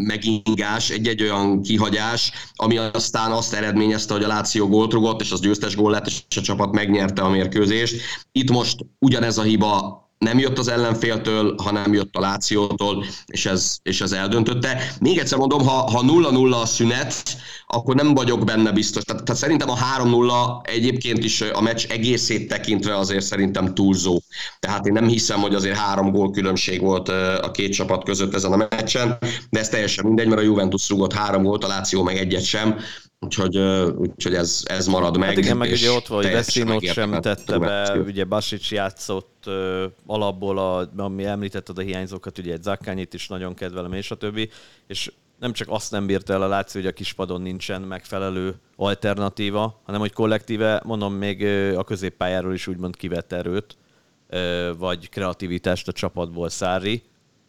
[0.06, 5.40] megingás, egy-egy olyan kihagyás, ami aztán azt eredményezte, hogy a Láció gólt rugott, és az
[5.40, 8.00] győztes gól lett, és a csapat megnyerte a mérkőzést.
[8.32, 13.78] Itt most ugyanez a hiba nem jött az ellenféltől, hanem jött a Lációtól, és ez,
[13.82, 14.94] és ez eldöntötte.
[15.00, 17.22] Még egyszer mondom, ha, ha 0-0 a szünet,
[17.66, 19.02] akkor nem vagyok benne biztos.
[19.04, 24.20] Tehát, tehát szerintem a 3-0 egyébként is a meccs egészét tekintve azért szerintem túlzó.
[24.60, 27.08] Tehát én nem hiszem, hogy azért három gól különbség volt
[27.42, 29.18] a két csapat között ezen a meccsen,
[29.50, 32.78] de ez teljesen mindegy, mert a Juventus rúgott három gólt, a Láció meg egyet sem.
[33.20, 33.58] Úgyhogy,
[33.96, 35.28] úgyhogy ez, ez marad meg.
[35.28, 39.84] Hát igen, meg ugye ott van, hogy Veszinót sem tette be, ugye Basic játszott uh,
[40.06, 44.50] alapból, a, ami említetted a hiányzókat, ugye egy Zakányit is nagyon kedvelem, és a többi,
[44.86, 49.80] és nem csak azt nem bírta el a Láció, hogy a kispadon nincsen megfelelő alternatíva,
[49.84, 51.44] hanem hogy kollektíve, mondom, még
[51.76, 53.76] a középpályáról is úgymond kivett erőt,
[54.78, 57.02] vagy kreativitást a csapatból Szári,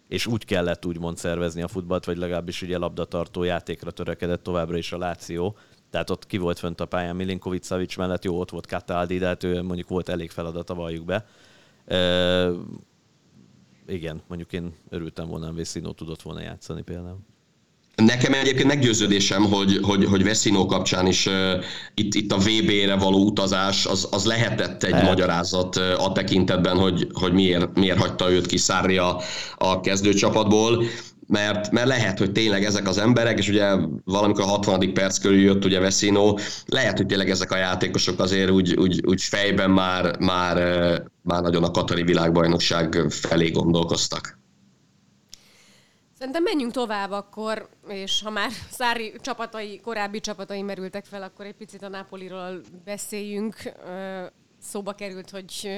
[0.09, 4.91] és úgy kellett úgymond szervezni a futballt, vagy legalábbis ugye labdatartó játékra törekedett továbbra is
[4.91, 5.57] a Láció.
[5.89, 9.25] Tehát ott ki volt fönt a pályán Milinkovic Savic mellett, jó, ott volt Cataldi, de
[9.25, 11.25] hát ő mondjuk volt elég feladata, valljuk be.
[11.85, 12.49] E,
[13.87, 17.19] igen, mondjuk én örültem volna, hogy Veszino tudott volna játszani például.
[17.99, 21.33] Nekem egyébként meggyőződésem, hogy, hogy, hogy Vesino kapcsán is uh,
[21.93, 25.07] itt, itt a VB-re való utazás, az, az lehetett egy Lehet.
[25.07, 29.19] magyarázat uh, a tekintetben, hogy, hogy miért, miért hagyta őt kiszárni a,
[29.57, 30.83] a kezdőcsapatból
[31.29, 34.93] mert, mert lehet, hogy tényleg ezek az emberek, és ugye valamikor a 60.
[34.93, 36.35] perc körül jött ugye Veszino,
[36.65, 40.55] lehet, hogy tényleg ezek a játékosok azért úgy, úgy, úgy fejben már, már,
[41.21, 44.38] már nagyon a Katari világbajnokság felé gondolkoztak.
[46.19, 51.55] Szerintem menjünk tovább akkor, és ha már Szári csapatai, korábbi csapatai merültek fel, akkor egy
[51.55, 53.55] picit a Napoliról beszéljünk.
[54.61, 55.69] Szóba került, hogy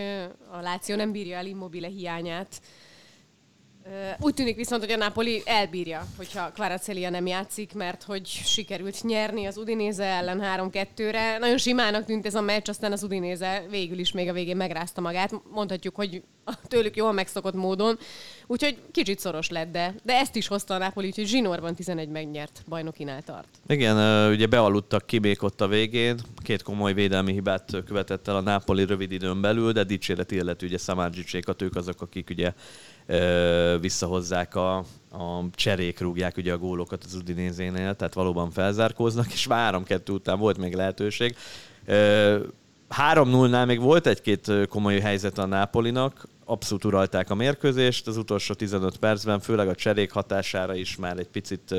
[0.52, 2.62] a Láció nem bírja el immobile hiányát.
[4.20, 9.46] Úgy tűnik viszont, hogy a Napoli elbírja, hogyha Kvaratskhelia nem játszik, mert hogy sikerült nyerni
[9.46, 11.38] az Udinéze ellen 3-2-re.
[11.38, 15.02] Nagyon simának tűnt ez a meccs, aztán az Udinéze végül is még a végén megrázta
[15.02, 15.32] magát.
[15.52, 16.22] Mondhatjuk, hogy
[16.68, 17.98] tőlük jól megszokott módon,
[18.48, 22.64] úgyhogy kicsit szoros lett, de, de ezt is hozta a Napoli, úgyhogy zsinórban 11 megnyert
[22.68, 23.48] bajnokinál tart.
[23.68, 28.42] Igen, ugye bealudtak ki még ott a végén, két komoly védelmi hibát követett el a
[28.42, 32.54] Napoli rövid időn belül, de dicséret illető ugye Samardzsicsékat, ők azok, akik ugye
[33.80, 34.78] visszahozzák a,
[35.12, 40.58] a cserék rúgják ugye a gólokat az Udinézénél, tehát valóban felzárkóznak, és 3-2 után volt
[40.58, 41.36] még lehetőség.
[41.88, 48.98] 3-0-nál még volt egy-két komoly helyzet a Nápolinak, abszolút uralták a mérkőzést, az utolsó 15
[48.98, 51.76] percben, főleg a cserék hatására is már egy picit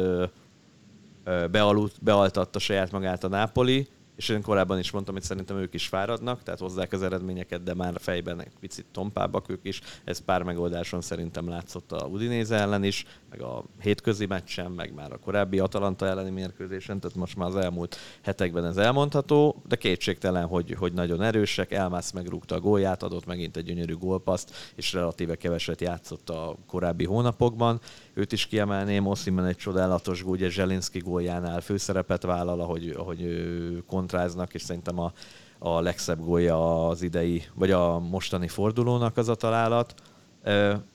[1.51, 3.89] bealudt, bealtatta saját magát a Nápoli,
[4.23, 7.75] és én korábban is mondtam, hogy szerintem ők is fáradnak, tehát hozzák az eredményeket, de
[7.75, 9.81] már fejben egy picit tompábbak ők is.
[10.05, 15.13] Ez pár megoldáson szerintem látszott a Udinéze ellen is, meg a hétközi meccsen, meg már
[15.13, 20.47] a korábbi Atalanta elleni mérkőzésen, tehát most már az elmúlt hetekben ez elmondható, de kétségtelen,
[20.47, 21.73] hogy, hogy nagyon erősek.
[21.73, 27.05] Elmász megrúgta a gólját, adott megint egy gyönyörű gólpaszt, és relatíve keveset játszott a korábbi
[27.05, 27.81] hónapokban.
[28.15, 33.47] Őt is kiemelném, Oszimen egy csodálatos ugye Zselinski góljánál főszerepet vállal, ahogy, ahogy
[33.87, 35.13] kontráznak, és szerintem a,
[35.59, 39.95] a legszebb gólja az idei, vagy a mostani fordulónak az a találat.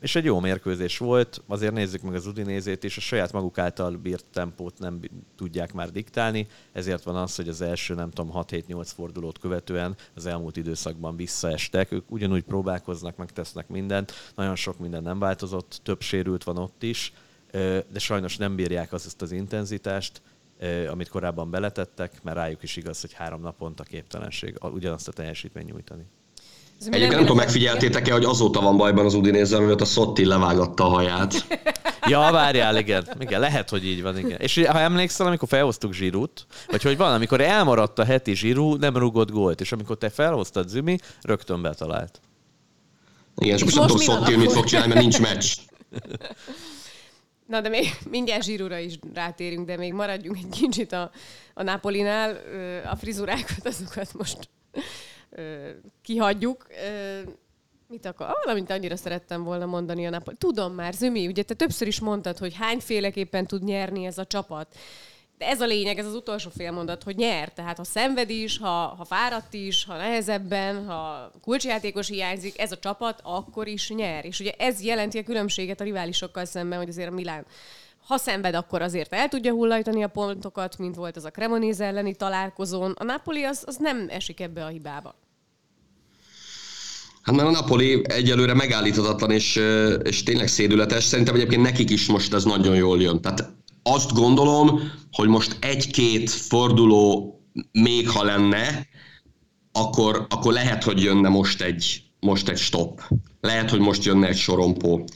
[0.01, 3.91] És egy jó mérkőzés volt, azért nézzük meg az Udinézét is, a saját maguk által
[3.91, 4.99] bírt tempót nem
[5.35, 10.25] tudják már diktálni, ezért van az, hogy az első, nem tudom, 6-7-8 fordulót követően az
[10.25, 16.43] elmúlt időszakban visszaestek, ők ugyanúgy próbálkoznak, megtesznek mindent, nagyon sok minden nem változott, több sérült
[16.43, 17.13] van ott is,
[17.91, 20.21] de sajnos nem bírják azt az intenzitást,
[20.89, 26.05] amit korábban beletettek, mert rájuk is igaz, hogy három naponta képtelenség ugyanazt a teljesítményt nyújtani.
[26.79, 31.33] Egyébként nem tudom, megfigyeltétek-e, hogy azóta van bajban az Udinézzel, mióta Szotti levágatta a haját.
[32.07, 33.07] ja, várjál, igen.
[33.19, 33.39] igen.
[33.39, 34.39] Lehet, hogy így van, igen.
[34.39, 38.97] És ha emlékszel, amikor felhoztuk Zsirút, vagy hogy van, amikor elmaradt a heti Zsirú, nem
[38.97, 42.21] rugott gólt, és amikor te felhoztad Zümi, rögtön betalált.
[43.37, 45.55] Igen, és most nem tudom Szotti, mit fog csinálni, mert nincs meccs.
[47.47, 51.11] Na, de még mindjárt zsírúra is rátérünk, de még maradjunk egy kicsit a,
[51.53, 52.37] a Napolinál.
[52.91, 54.37] A frizurákat, azokat most
[56.01, 56.67] kihagyjuk.
[57.89, 58.35] Mit akar?
[58.43, 60.37] Valamint annyira szerettem volna mondani a nap.
[60.37, 64.77] Tudom már, Zümi, ugye te többször is mondtad, hogy hányféleképpen tud nyerni ez a csapat.
[65.37, 67.53] De ez a lényeg, ez az utolsó félmondat, hogy nyer.
[67.53, 72.77] Tehát ha szenved is, ha, ha fáradt is, ha nehezebben, ha kulcsjátékos hiányzik, ez a
[72.79, 74.25] csapat akkor is nyer.
[74.25, 77.45] És ugye ez jelenti a különbséget a riválisokkal szemben, hogy azért a Milán
[78.07, 82.15] ha szenved, akkor azért el tudja hullajtani a pontokat, mint volt az a Cremonese elleni
[82.15, 82.91] találkozón.
[82.97, 85.15] A Napoli az, az nem esik ebbe a hibába.
[87.21, 89.61] Hát mert a Napoli egyelőre megállíthatatlan és,
[90.03, 91.03] és tényleg szédületes.
[91.03, 93.21] Szerintem egyébként nekik is most ez nagyon jól jön.
[93.21, 97.35] Tehát azt gondolom, hogy most egy-két forduló
[97.71, 98.87] még ha lenne,
[99.71, 103.01] akkor, akkor lehet, hogy jönne most egy, most egy stop.
[103.41, 105.07] Lehet, hogy most jönne egy sorompó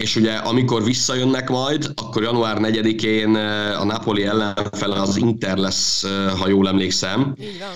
[0.00, 3.34] és ugye amikor visszajönnek majd, akkor január 4-én
[3.74, 6.06] a Napoli ellenfele az Inter lesz,
[6.38, 7.34] ha jól emlékszem.
[7.36, 7.68] Igen.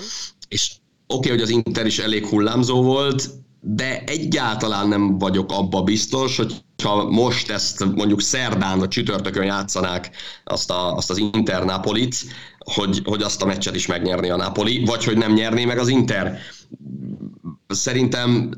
[0.47, 0.71] És
[1.07, 6.37] oké, okay, hogy az Inter is elég hullámzó volt, de egyáltalán nem vagyok abba biztos,
[6.37, 10.09] hogy ha most ezt mondjuk szerdán vagy csütörtökön játszanák
[10.43, 12.15] azt, a, azt az Inter Napolit,
[12.59, 15.87] hogy, hogy azt a meccset is megnyerni a Napoli, vagy hogy nem nyerné meg az
[15.87, 16.37] Inter.
[17.67, 18.51] Szerintem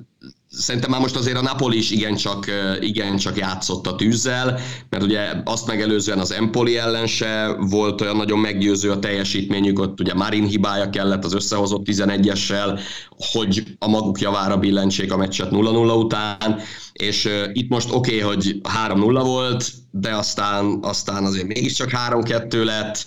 [0.57, 2.45] Szerintem már most azért a Napoli is igencsak,
[2.79, 8.39] igencsak játszott a tűzzel, mert ugye azt megelőzően az Empoli ellen se volt olyan nagyon
[8.39, 14.57] meggyőző a teljesítményük, ott ugye Marin hibája kellett az összehozott 11-essel, hogy a maguk javára
[14.57, 16.59] billentsék a meccset 0-0 után,
[16.93, 23.05] és itt most oké, okay, hogy 3-0 volt, de aztán, aztán azért mégiscsak 3-2 lett,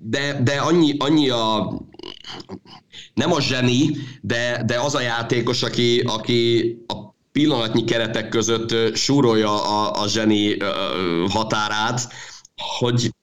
[0.00, 1.72] de, de annyi, annyi a
[3.14, 6.94] nem a zseni, de, de az a játékos, aki, aki a
[7.32, 10.56] pillanatnyi keretek között súrolja a, a zseni
[11.28, 12.08] határát,
[12.78, 13.14] hogy,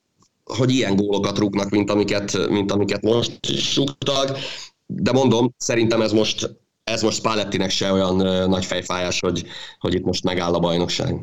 [0.43, 4.37] hogy ilyen gólokat rúgnak, mint amiket, mint amiket most súgtak.
[4.85, 8.15] De mondom, szerintem ez most, ez most Spallettinek se olyan
[8.49, 9.45] nagy fejfájás, hogy,
[9.79, 11.15] hogy itt most megáll a bajnokság.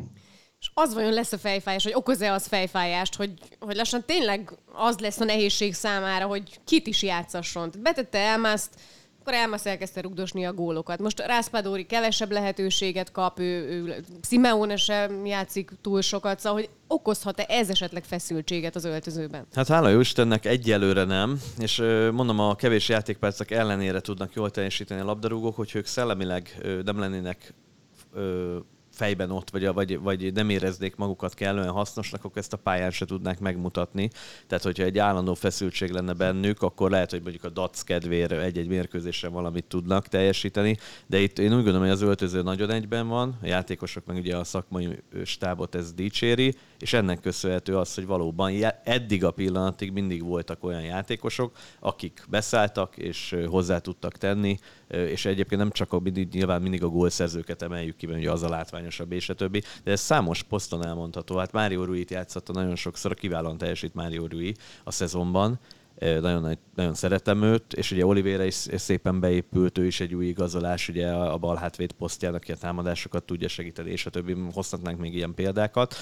[0.73, 5.19] Az vajon lesz a fejfájás, hogy okoz-e az fejfájást, hogy, hogy lassan tényleg az lesz
[5.19, 7.71] a nehézség számára, hogy kit is játszasson.
[7.79, 8.69] Betette Elmászt,
[9.19, 10.99] akkor Elmász elkezdte rugdosni a gólokat.
[10.99, 17.45] Most Rászpádóri kevesebb lehetőséget kap, ő, ő Simeone sem játszik túl sokat, szóval hogy okozhat-e
[17.47, 19.47] ez esetleg feszültséget az öltözőben?
[19.53, 21.77] Hát hála jó Istennek egyelőre nem, és
[22.11, 27.53] mondom, a kevés játékpercek ellenére tudnak jól teljesíteni a labdarúgók, hogy ők szellemileg nem lennének
[28.93, 33.05] fejben ott, vagy, vagy, vagy nem éreznék magukat kellően hasznosnak, akkor ezt a pályán se
[33.05, 34.09] tudnák megmutatni.
[34.47, 38.67] Tehát, hogyha egy állandó feszültség lenne bennük, akkor lehet, hogy mondjuk a DAC kedvére egy-egy
[38.67, 40.77] mérkőzésre valamit tudnak teljesíteni,
[41.07, 44.37] de itt én úgy gondolom, hogy az öltöző nagyon egyben van, a játékosok meg ugye
[44.37, 50.23] a szakmai stábot ez dicséri, és ennek köszönhető az, hogy valóban eddig a pillanatig mindig
[50.23, 56.27] voltak olyan játékosok, akik beszálltak és hozzá tudtak tenni, és egyébként nem csak a, mindig,
[56.31, 59.91] nyilván mindig a gólszerzőket emeljük ki, mert ugye az a látványosabb és a többi, de
[59.91, 61.37] ez számos poszton elmondható.
[61.37, 65.59] Hát Mário Rui-t játszotta nagyon sokszor, kiválóan teljesít Mário Rui a szezonban,
[66.21, 70.89] nagyon, nagyon szeretem őt, és ugye Oliveira is szépen beépült, ő is egy új igazolás,
[70.89, 75.15] ugye a bal hátvéd posztjának, aki a támadásokat tudja segíteni, és a többi, hozhatnánk még
[75.15, 75.95] ilyen példákat.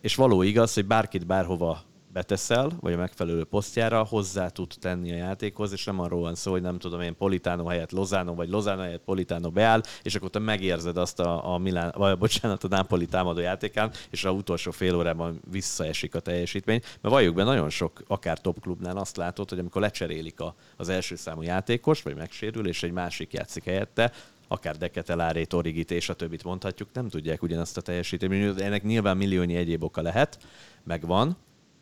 [0.00, 1.82] És való igaz, hogy bárkit bárhova
[2.14, 6.50] beteszel, vagy a megfelelő posztjára, hozzá tud tenni a játékhoz, és nem arról van szó,
[6.50, 10.38] hogy nem tudom én Politano helyett Lozano, vagy Lozano helyett Politano beáll, és akkor te
[10.38, 14.96] megérzed azt a, a Milán, vagy bocsánat, a Napoli támadó játékán, és a utolsó fél
[14.96, 16.80] órában visszaesik a teljesítmény.
[17.00, 20.88] Mert valljuk be, nagyon sok, akár top klubnál azt látod, hogy amikor lecserélik a, az
[20.88, 24.12] első számú játékos, vagy megsérül, és egy másik játszik helyette,
[24.48, 28.60] akár Deketelárét, Origit és a többit mondhatjuk, nem tudják ugyanazt a teljesítményt.
[28.60, 30.38] Ennek nyilván milliónyi egyéb oka lehet,
[30.84, 31.36] megvan,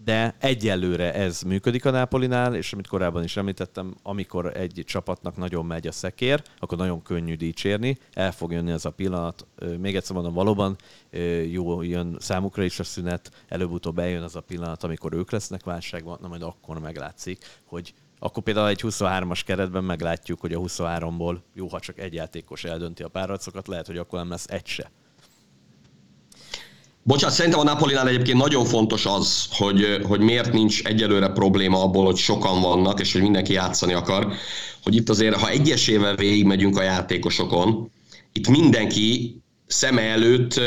[0.05, 5.67] de egyelőre ez működik a Nápolinál, és amit korábban is említettem, amikor egy csapatnak nagyon
[5.67, 9.47] megy a szekér, akkor nagyon könnyű dicsérni, el fog jönni az a pillanat,
[9.79, 10.77] még egyszer mondom, valóban
[11.51, 16.19] jó jön számukra is a szünet, előbb-utóbb eljön az a pillanat, amikor ők lesznek válságban,
[16.21, 21.69] na majd akkor meglátszik, hogy akkor például egy 23-as keretben meglátjuk, hogy a 23-ból jó,
[21.69, 24.91] ha csak egy játékos eldönti a párharcokat, lehet, hogy akkor nem lesz egy se
[27.05, 32.05] Bocsánat, szerintem a Napolinál egyébként nagyon fontos az, hogy, hogy miért nincs egyelőre probléma abból,
[32.05, 34.33] hogy sokan vannak, és hogy mindenki játszani akar,
[34.83, 37.91] hogy itt azért, ha egyesével végigmegyünk a játékosokon,
[38.33, 39.37] itt mindenki
[39.67, 40.61] szeme előtt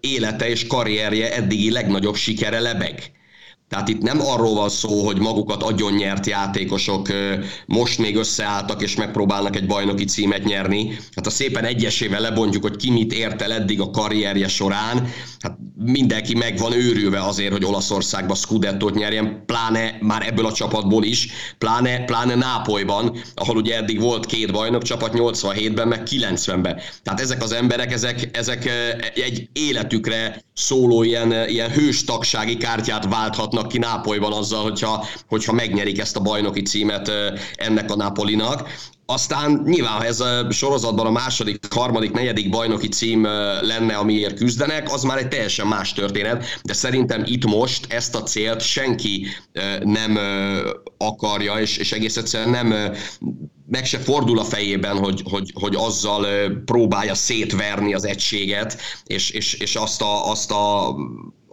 [0.00, 3.15] élete és karrierje eddigi legnagyobb sikere lebeg.
[3.68, 7.08] Tehát itt nem arról van szó, hogy magukat agyon nyert játékosok
[7.66, 10.98] most még összeálltak és megpróbálnak egy bajnoki címet nyerni.
[11.14, 15.08] Hát ha szépen egyesével lebontjuk, hogy ki mit ért el eddig a karrierje során,
[15.40, 21.04] hát mindenki meg van őrülve azért, hogy Olaszországba Scudettót nyerjen, pláne már ebből a csapatból
[21.04, 26.80] is, pláne, pláne Nápolyban, ahol ugye eddig volt két bajnok csapat 87-ben, meg 90-ben.
[27.02, 28.70] Tehát ezek az emberek, ezek, ezek
[29.14, 35.98] egy életükre szóló ilyen, ilyen hőstagsági kártyát válthatnak jutnak ki Nápolyban azzal, hogyha, hogyha megnyerik
[35.98, 37.10] ezt a bajnoki címet
[37.54, 38.68] ennek a Napolinak.
[39.06, 43.24] Aztán nyilván, ha ez a sorozatban a második, harmadik, negyedik bajnoki cím
[43.60, 48.22] lenne, amiért küzdenek, az már egy teljesen más történet, de szerintem itt most ezt a
[48.22, 49.26] célt senki
[49.82, 50.18] nem
[50.98, 52.92] akarja, és, és egész egyszerűen nem
[53.68, 56.26] meg se fordul a fejében, hogy, hogy, hogy azzal
[56.64, 60.94] próbálja szétverni az egységet, és, és, és azt, a, azt a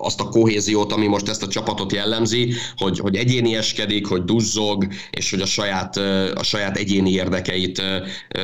[0.04, 5.30] azt a kohéziót, ami most ezt a csapatot jellemzi, hogy, hogy egyénieskedik, hogy duzzog, és
[5.30, 5.98] hogy a saját,
[6.36, 7.82] a saját egyéni érdekeit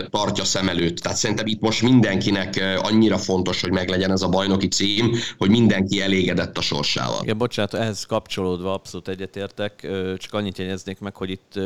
[0.10, 0.98] tartja szem előtt.
[0.98, 6.02] Tehát szerintem itt most mindenkinek annyira fontos, hogy meglegyen ez a bajnoki cím, hogy mindenki
[6.02, 7.20] elégedett a sorsával.
[7.24, 11.60] Igen, bocsánat, ehhez kapcsolódva abszolút egyetértek, csak annyit jegyeznék meg, hogy itt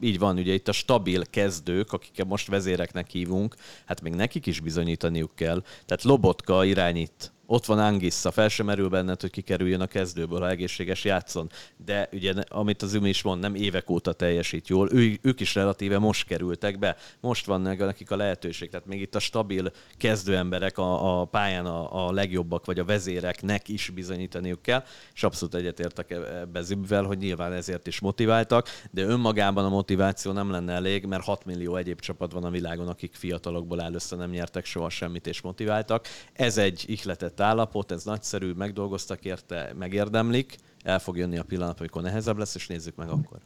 [0.00, 3.54] így van, ugye itt a stabil kezdők, akiket most vezéreknek hívunk,
[3.86, 5.62] hát még nekik is bizonyítaniuk kell.
[5.86, 10.48] Tehát Lobotka irányít ott van Angissa, fel sem merül benned, hogy kikerüljön a kezdőből, ha
[10.48, 11.50] egészséges játszon.
[11.84, 15.54] De ugye, amit az Ümi is mond, nem évek óta teljesít jól, ő, ők is
[15.54, 20.78] relatíve most kerültek be, most van nekik a lehetőség, tehát még itt a stabil kezdőemberek
[20.78, 24.84] a, a pályán a, a legjobbak, vagy a vezéreknek is bizonyítaniuk kell,
[25.14, 30.32] és abszolút egyetértek e-, ebbe Zibvel, hogy nyilván ezért is motiváltak, de önmagában a motiváció
[30.32, 34.30] nem lenne elég, mert 6 millió egyéb csapat van a világon, akik fiatalokból először nem
[34.30, 36.06] nyertek soha semmit és motiváltak.
[36.32, 41.80] Ez egy ihletett fejlett állapot, ez nagyszerű, megdolgoztak érte, megérdemlik, el fog jönni a pillanat,
[41.80, 43.38] amikor nehezebb lesz, és nézzük meg akkor.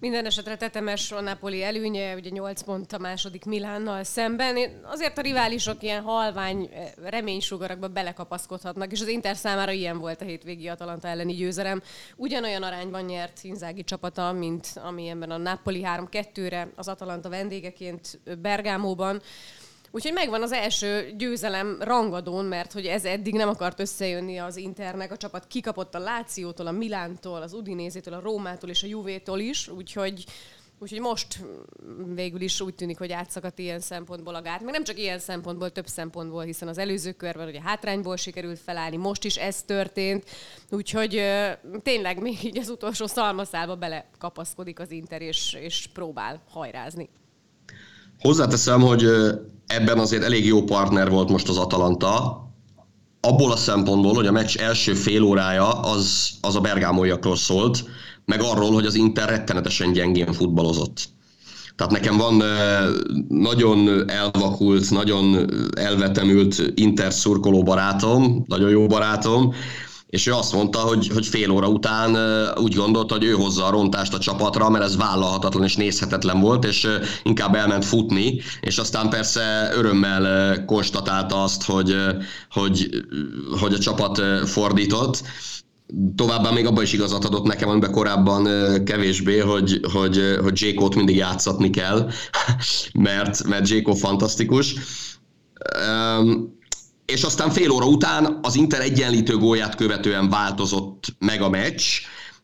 [0.00, 4.56] Minden esetre tetemes a Napoli előnye, ugye 8 pont a második Milánnal szemben.
[4.84, 10.24] Azért a riválisok ilyen halvány eh, reménysugarakba belekapaszkodhatnak, és az Inter számára ilyen volt a
[10.24, 11.82] hétvégi Atalanta elleni győzelem.
[12.16, 19.22] Ugyanolyan arányban nyert Inzági csapata, mint amilyenben a Napoli 3-2-re az Atalanta vendégeként Bergámóban.
[19.94, 25.12] Úgyhogy megvan az első győzelem rangadón, mert hogy ez eddig nem akart összejönni az Internek.
[25.12, 29.68] A csapat kikapott a Lációtól, a Milántól, az Udinézétől, a Rómától és a Juvétól is,
[29.68, 30.24] úgyhogy
[30.78, 31.44] Úgyhogy most
[32.14, 34.62] végül is úgy tűnik, hogy átszakadt ilyen szempontból a gát.
[34.62, 38.96] Meg nem csak ilyen szempontból, több szempontból, hiszen az előző körben ugye hátrányból sikerült felállni,
[38.96, 40.24] most is ez történt.
[40.70, 41.22] Úgyhogy
[41.82, 47.08] tényleg még így az utolsó szalmaszálba belekapaszkodik az Inter, és, és próbál hajrázni.
[48.18, 49.06] Hozzáteszem, hogy
[49.66, 52.42] ebben azért elég jó partner volt most az Atalanta,
[53.20, 57.84] abból a szempontból, hogy a meccs első fél órája az, az a bergámóiakról szólt,
[58.24, 61.08] meg arról, hogy az Inter rettenetesen gyengén futballozott.
[61.76, 62.42] Tehát nekem van
[63.28, 69.54] nagyon elvakult, nagyon elvetemült Inter szurkoló barátom, nagyon jó barátom,
[70.14, 72.16] és ő azt mondta, hogy, hogy fél óra után
[72.56, 76.64] úgy gondolta, hogy ő hozza a rontást a csapatra, mert ez vállalhatatlan és nézhetetlen volt,
[76.64, 76.88] és
[77.22, 81.96] inkább elment futni, és aztán persze örömmel konstatálta azt, hogy,
[82.50, 82.88] hogy,
[83.60, 85.22] hogy a csapat fordított.
[86.16, 88.48] Továbbá még abban is igazat adott nekem, amiben korábban
[88.84, 92.10] kevésbé, hogy, hogy, hogy Jékót mindig játszatni kell,
[92.92, 94.74] mert, mert Jékó fantasztikus
[97.14, 101.82] és aztán fél óra után az Inter egyenlítő gólját követően változott meg a meccs,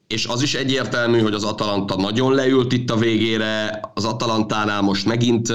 [0.07, 5.07] és az is egyértelmű, hogy az Atalanta nagyon leült itt a végére, az Atalantánál most
[5.07, 5.53] megint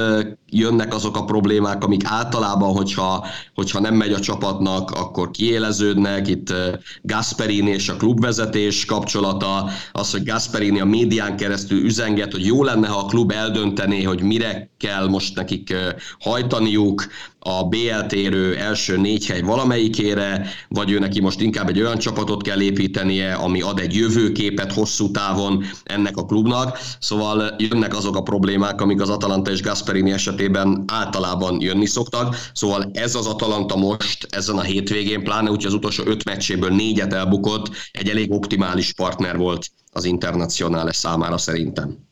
[0.50, 6.28] jönnek azok a problémák, amik általában, hogyha, hogyha nem megy a csapatnak, akkor kiéleződnek.
[6.28, 6.54] Itt
[7.02, 12.88] Gasperini és a klubvezetés kapcsolata, az, hogy Gasperini a médián keresztül üzenget, hogy jó lenne,
[12.88, 15.76] ha a klub eldöntené, hogy mire kell most nekik
[16.20, 17.06] hajtaniuk,
[17.48, 22.62] a BLT-ről első négy hely valamelyikére, vagy ő neki most inkább egy olyan csapatot kell
[22.62, 26.80] építenie, ami ad egy jövőképet hosszú távon ennek a klubnak.
[27.00, 32.36] Szóval jönnek azok a problémák, amik az Atalanta és Gasperini esetében általában jönni szoktak.
[32.54, 37.14] Szóval ez az Atalanta most, ezen a hétvégén, pláne úgy az utolsó öt meccséből négyet
[37.14, 42.05] elbukott, egy elég optimális partner volt az internacionális számára szerintem.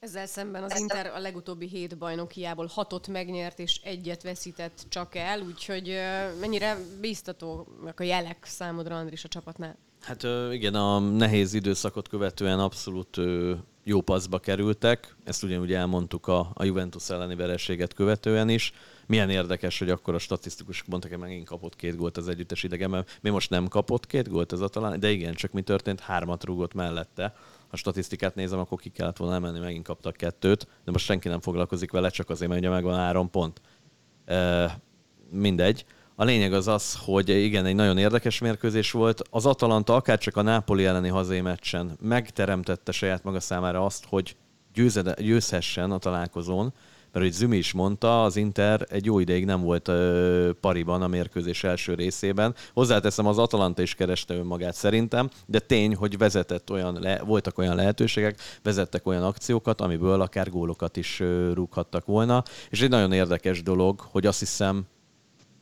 [0.00, 5.40] Ezzel szemben az Inter a legutóbbi hét bajnokiából hatot megnyert és egyet veszített csak el,
[5.40, 5.96] úgyhogy
[6.40, 9.76] mennyire bíztatóak a jelek számodra, Andris, a csapatnál?
[10.00, 13.16] Hát igen, a nehéz időszakot követően abszolút
[13.84, 15.16] jó paszba kerültek.
[15.24, 18.72] Ezt ugyanúgy elmondtuk a, a Juventus elleni vereséget követően is.
[19.06, 22.90] Milyen érdekes, hogy akkor a statisztikusok mondtak, hogy megint kapott két gólt az együttes idegen,
[22.90, 26.00] mert mi most nem kapott két gólt ez a talán, de igen, csak mi történt,
[26.00, 27.34] hármat rúgott mellette
[27.70, 31.40] a statisztikát nézem, akkor ki kellett volna emelni, megint kaptak kettőt, de most senki nem
[31.40, 33.60] foglalkozik vele, csak azért, mert ugye megvan három pont.
[34.24, 34.80] E,
[35.30, 35.84] mindegy.
[36.14, 39.22] A lényeg az az, hogy igen, egy nagyon érdekes mérkőzés volt.
[39.30, 44.36] Az Atalanta akár csak a Nápoli elleni hazai meccsen megteremtette saját maga számára azt, hogy
[45.18, 46.72] győzhessen a találkozón,
[47.12, 51.08] mert hogy Zümi is mondta, az Inter egy jó ideig nem volt ö, pariban a
[51.08, 52.54] mérkőzés első részében.
[52.72, 57.74] Hozzáteszem, az Atalanta is kereste önmagát szerintem, de tény, hogy vezetett olyan, le, voltak olyan
[57.74, 62.42] lehetőségek, vezettek olyan akciókat, amiből akár gólokat is ö, rúghattak volna.
[62.70, 64.86] És egy nagyon érdekes dolog, hogy azt hiszem,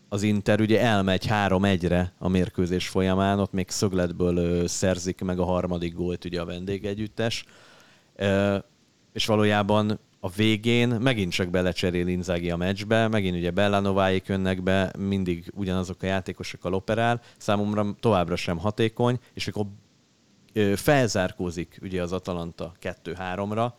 [0.09, 5.45] az Inter ugye elmegy 3-1-re a mérkőzés folyamán, ott még szögletből ö, szerzik meg a
[5.45, 7.45] harmadik gólt ugye a vendégegyüttes.
[8.17, 8.57] Ö,
[9.13, 14.93] és valójában a végén megint csak belecserél Inzaghi a meccsbe, megint ugye Bellanováik jönnek be,
[14.99, 19.67] mindig ugyanazok a játékosokkal operál, számomra továbbra sem hatékony, és akkor
[20.75, 23.73] felzárkózik ugye az Atalanta 2-3-ra,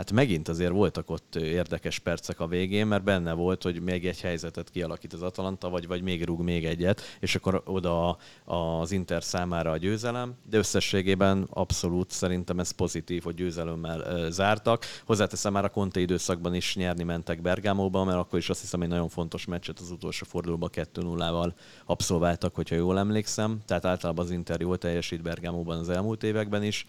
[0.00, 4.20] hát megint azért voltak ott érdekes percek a végén, mert benne volt, hogy még egy
[4.20, 9.22] helyzetet kialakít az Atalanta, vagy, vagy még rúg még egyet, és akkor oda az Inter
[9.22, 14.84] számára a győzelem, de összességében abszolút szerintem ez pozitív, hogy győzelemmel zártak.
[15.04, 18.88] Hozzáteszem már a Conte időszakban is nyerni mentek Bergámóba, mert akkor is azt hiszem egy
[18.88, 21.52] nagyon fontos meccset az utolsó fordulóban 2-0-val
[21.84, 23.60] abszolváltak, hogyha jól emlékszem.
[23.66, 26.86] Tehát általában az Inter jól teljesít Bergámóban az elmúlt években is.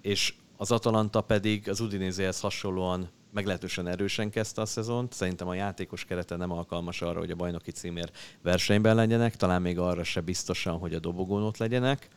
[0.00, 0.34] És
[0.64, 5.12] az Atalanta pedig az Udinézéhez hasonlóan meglehetősen erősen kezdte a szezont.
[5.12, 8.10] Szerintem a játékos kerete nem alkalmas arra, hogy a bajnoki címér
[8.42, 12.08] versenyben legyenek, talán még arra se biztosan, hogy a dobogón ott legyenek,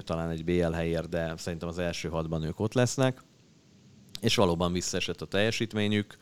[0.00, 3.22] talán egy BL helyért, de szerintem az első hatban ők ott lesznek.
[4.20, 6.16] És valóban visszaesett a teljesítményük,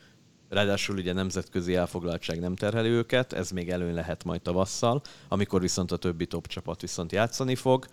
[0.49, 5.91] Ráadásul ugye nemzetközi elfoglaltság nem terheli őket, ez még előn lehet majd tavasszal, amikor viszont
[5.91, 7.85] a többi top csapat viszont játszani fog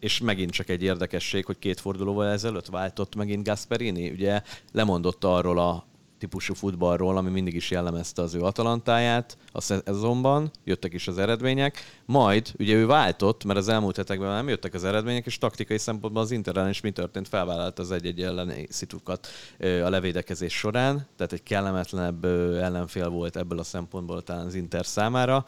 [0.00, 4.10] és megint csak egy érdekesség, hogy két fordulóval ezelőtt váltott megint Gasperini.
[4.10, 4.42] Ugye
[4.72, 5.88] lemondott arról a
[6.18, 12.00] típusú futballról, ami mindig is jellemezte az ő Atalantáját a szezonban, jöttek is az eredmények,
[12.04, 16.22] majd ugye ő váltott, mert az elmúlt hetekben nem jöttek az eredmények, és taktikai szempontból
[16.22, 19.28] az Inter is mi történt, felvállalt az egy-egy elleni szitukat
[19.58, 22.24] a levédekezés során, tehát egy kellemetlenebb
[22.54, 25.46] ellenfél volt ebből a szempontból talán az Inter számára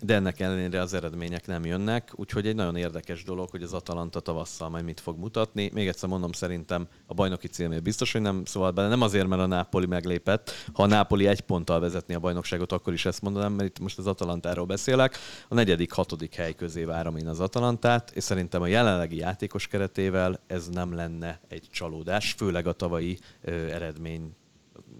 [0.00, 4.20] de ennek ellenére az eredmények nem jönnek, úgyhogy egy nagyon érdekes dolog, hogy az Atalanta
[4.20, 5.70] tavasszal majd mit fog mutatni.
[5.72, 9.42] Még egyszer mondom, szerintem a bajnoki célnél biztos, hogy nem szóval bele, nem azért, mert
[9.42, 10.50] a Nápoli meglépett.
[10.72, 13.98] Ha a Nápoli egy ponttal vezetni a bajnokságot, akkor is ezt mondanám, mert itt most
[13.98, 15.16] az Atalantáról beszélek.
[15.48, 20.40] A negyedik, hatodik hely közé várom én az Atalantát, és szerintem a jelenlegi játékos keretével
[20.46, 24.36] ez nem lenne egy csalódás, főleg a tavalyi ö, eredmény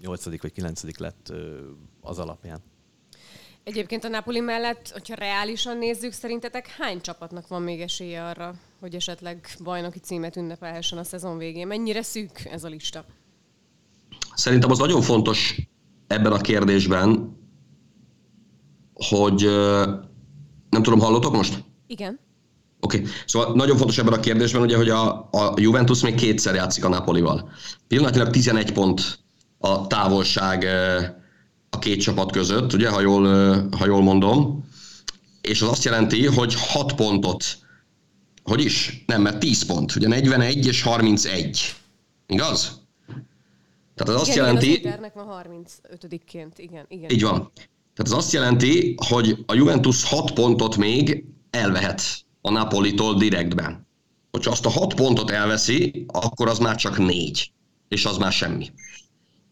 [0.01, 0.41] 8.
[0.41, 0.97] vagy 9.
[0.99, 1.57] lett ö,
[2.01, 2.61] az alapján.
[3.65, 8.95] Egyébként a Napoli mellett, hogyha reálisan nézzük, szerintetek hány csapatnak van még esélye arra, hogy
[8.95, 11.67] esetleg bajnoki címet ünnepelhessen a szezon végén?
[11.67, 13.05] Mennyire szűk ez a lista?
[14.33, 15.61] Szerintem az nagyon fontos
[16.07, 17.37] ebben a kérdésben,
[18.93, 19.41] hogy
[20.69, 21.63] nem tudom, hallotok most?
[21.87, 22.19] Igen.
[22.79, 23.09] Oké, okay.
[23.25, 26.89] szóval nagyon fontos ebben a kérdésben, ugye, hogy a, a Juventus még kétszer játszik a
[26.89, 27.49] Napolival.
[27.87, 29.19] Pillanatilag 11 pont
[29.57, 30.65] a távolság
[31.75, 33.23] a két csapat között, ugye, ha jól,
[33.77, 34.69] ha jól mondom,
[35.41, 37.45] és az azt jelenti, hogy 6 pontot,
[38.43, 39.03] hogy is?
[39.07, 41.75] Nem, mert 10 pont, ugye 41 és 31,
[42.27, 42.83] igaz?
[43.95, 44.65] Tehát az igen, azt jelenti...
[44.65, 45.45] Igen, az Internek van
[45.99, 47.09] 35-ként, igen, igen.
[47.09, 47.51] Így van.
[47.95, 52.01] Tehát az azt jelenti, hogy a Juventus 6 pontot még elvehet
[52.41, 53.87] a Napolitól direktben.
[54.31, 57.51] Hogyha azt a 6 pontot elveszi, akkor az már csak 4,
[57.87, 58.71] és az már semmi.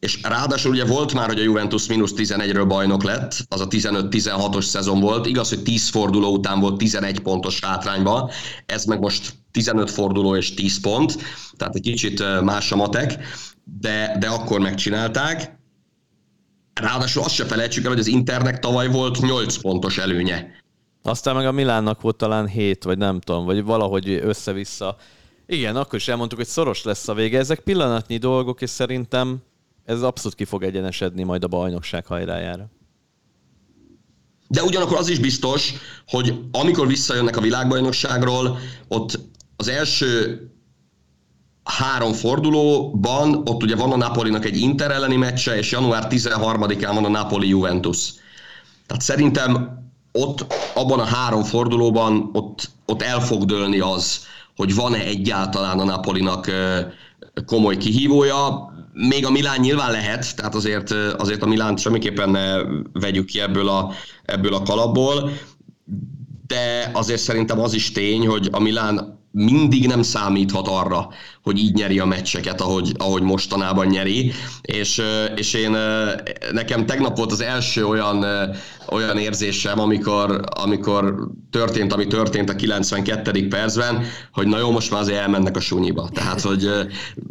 [0.04, 4.64] És ráadásul ugye volt már, hogy a Juventus mínusz 11-ről bajnok lett, az a 15-16-os
[4.64, 5.26] szezon volt.
[5.26, 8.30] Igaz, hogy 10 forduló után volt 11 pontos hátrányban,
[8.66, 11.18] ez meg most 15 forduló és 10 pont,
[11.58, 13.20] tehát egy kicsit más a matek,
[13.80, 15.58] de, de akkor megcsinálták.
[16.74, 20.52] Ráadásul azt se felejtsük el, hogy az Internek tavaly volt 8 pontos előnye.
[21.04, 24.96] Aztán meg a Milánnak volt talán 7, vagy nem tudom, vagy valahogy össze-vissza.
[25.46, 27.40] Igen, akkor is elmondtuk, hogy szoros lesz a vége.
[27.40, 29.42] Ezek pillanatnyi dolgok, és szerintem
[29.86, 32.70] ez abszolút ki fog egyenesedni majd a bajnokság hajrájára.
[34.48, 35.74] De ugyanakkor az is biztos,
[36.08, 39.20] hogy amikor visszajönnek a világbajnokságról, ott
[39.56, 40.42] az első
[41.64, 47.06] három fordulóban, ott ugye van a Napolinak egy Inter elleni meccse, és január 13-án van
[47.06, 48.14] a Napoli-Juventus.
[48.88, 49.82] Tehát szerintem
[50.12, 54.26] ott, abban a három fordulóban ott, ott el fog dőlni az,
[54.56, 56.52] hogy van-e egyáltalán a Napolinak
[57.46, 58.73] komoly kihívója.
[58.94, 62.58] Még a Milán nyilván lehet, tehát azért, azért a Milánt semmiképpen ne
[62.94, 63.92] vegyük ki ebből a,
[64.26, 65.32] ebből a kalapból,
[66.48, 71.10] de azért szerintem az is tény, hogy a Milán mindig nem számíthat arra,
[71.44, 74.32] hogy így nyeri a meccseket, ahogy, ahogy mostanában nyeri,
[74.62, 75.02] és,
[75.36, 75.78] és én
[76.52, 78.26] nekem tegnap volt az első olyan,
[78.90, 83.48] olyan érzésem, amikor, amikor történt, ami történt a 92.
[83.48, 86.10] percben, hogy na jó, most már azért elmennek a sunyiba.
[86.14, 86.70] Tehát, hogy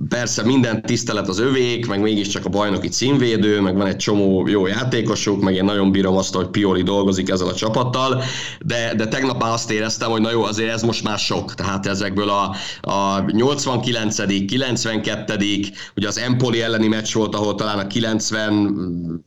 [0.09, 4.67] persze minden tisztelet az övék, meg mégiscsak a bajnoki címvédő, meg van egy csomó jó
[4.67, 8.23] játékosuk, meg én nagyon bírom azt, hogy Pioli dolgozik ezzel a csapattal,
[8.61, 11.55] de, de tegnap már azt éreztem, hogy na jó, azért ez most már sok.
[11.55, 14.02] Tehát ezekből a, a 89
[14.47, 19.25] 92 ugye az Empoli elleni meccs volt, ahol talán a 90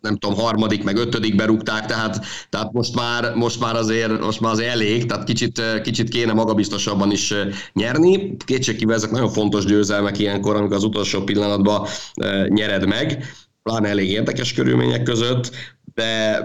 [0.00, 4.52] nem tudom, harmadik, meg ötödik berúgták, tehát, tehát most, már, most, már azért, most már
[4.52, 7.34] azért elég, tehát kicsit, kicsit kéne magabiztosabban is
[7.72, 8.36] nyerni.
[8.36, 11.86] Kétségkívül ezek nagyon fontos győzelmek ilyenkor, amikor az utolsó pillanatban
[12.48, 13.24] nyered meg,
[13.62, 15.50] pláne elég érdekes körülmények között,
[15.94, 16.40] de,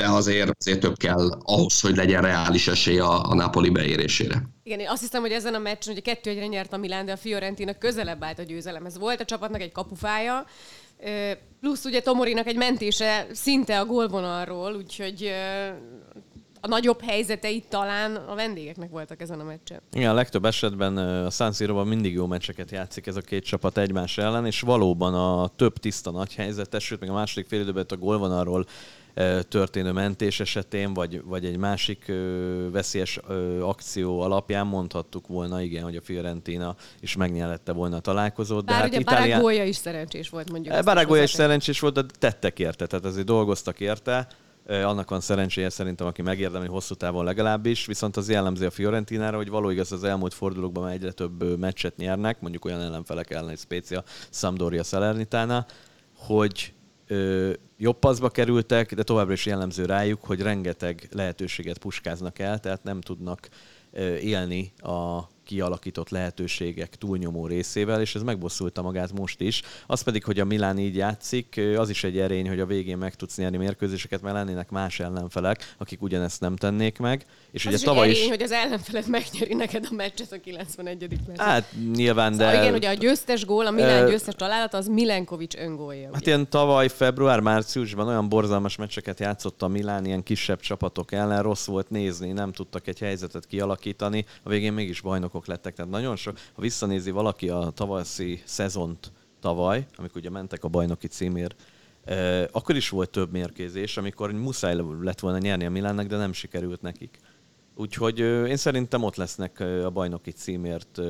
[0.00, 4.42] de azért, azért több kell ahhoz, hogy legyen reális esély a, a Napoli beérésére.
[4.62, 7.12] Igen, én azt hiszem, hogy ezen a meccsen ugye kettő egyre nyert a Milán, de
[7.12, 8.98] a Fiorentina közelebb állt a győzelemhez.
[8.98, 10.44] Volt a csapatnak egy kapufája,
[11.60, 15.32] plusz ugye Tomorinak egy mentése szinte a gólvonalról, úgyhogy
[16.60, 19.80] a nagyobb helyzeteit talán a vendégeknek voltak ezen a meccsen.
[19.92, 23.78] Igen, a legtöbb esetben a San Siro-ban mindig jó meccseket játszik ez a két csapat
[23.78, 27.86] egymás ellen, és valóban a több tiszta nagy helyzetes, sőt, még a második fél időben
[27.88, 28.66] a gólvonalról
[29.48, 32.12] történő mentés esetén, vagy, vagy egy másik
[32.72, 33.20] veszélyes
[33.60, 38.64] akció alapján mondhattuk volna, igen, hogy a Fiorentina is megnyelette volna a találkozót.
[38.64, 39.28] Bár de hát ugye Itálián...
[39.28, 40.84] Baragója is szerencsés volt, mondjuk.
[40.84, 44.28] Baragója is szerencsés volt, de tettek érte, tehát azért dolgoztak érte.
[44.66, 49.48] Annak van szerencséje szerintem, aki megérdemli hosszú távon legalábbis, viszont az jellemző a Fiorentinára, hogy
[49.48, 53.58] való igaz az elmúlt fordulókban már egyre több meccset nyernek, mondjuk olyan ellenfelek ellen, egy
[53.58, 55.66] Spezia, Sampdoria, Salernitana,
[56.16, 56.72] hogy
[57.10, 62.82] ö, jobb paszba kerültek, de továbbra is jellemző rájuk, hogy rengeteg lehetőséget puskáznak el, tehát
[62.82, 63.48] nem tudnak
[63.92, 69.62] ö, élni a kialakított lehetőségek túlnyomó részével, és ez megbosszulta magát most is.
[69.86, 73.14] Az pedig, hogy a Milán így játszik, az is egy erény, hogy a végén meg
[73.14, 77.26] tudsz nyerni mérkőzéseket, mert lennének más ellenfelek, akik ugyanezt nem tennék meg.
[77.50, 78.28] És az ugye tavaly erény, is...
[78.28, 81.08] hogy az ellenfeled megnyeri neked a meccset a 91.
[81.08, 81.46] percben.
[81.46, 82.44] Hát nyilván, de...
[82.44, 86.10] Szóval igen, ugye a győztes gól, a Milán győztes találat, az Milenkovics öngólja.
[86.12, 91.42] Hát ilyen tavaly, február, márciusban olyan borzalmas meccseket játszott a Milán, ilyen kisebb csapatok ellen,
[91.42, 95.74] rossz volt nézni, nem tudtak egy helyzetet kialakítani, a végén mégis bajnokok lettek.
[95.74, 101.06] Tehát nagyon sok, ha visszanézi valaki a tavaszi szezont tavaly, amikor ugye mentek a bajnoki
[101.06, 101.54] címért,
[102.52, 106.82] akkor is volt több mérkőzés, amikor muszáj lett volna nyerni a Milánnak, de nem sikerült
[106.82, 107.18] nekik.
[107.80, 111.00] Úgyhogy én szerintem ott lesznek a bajnoki címért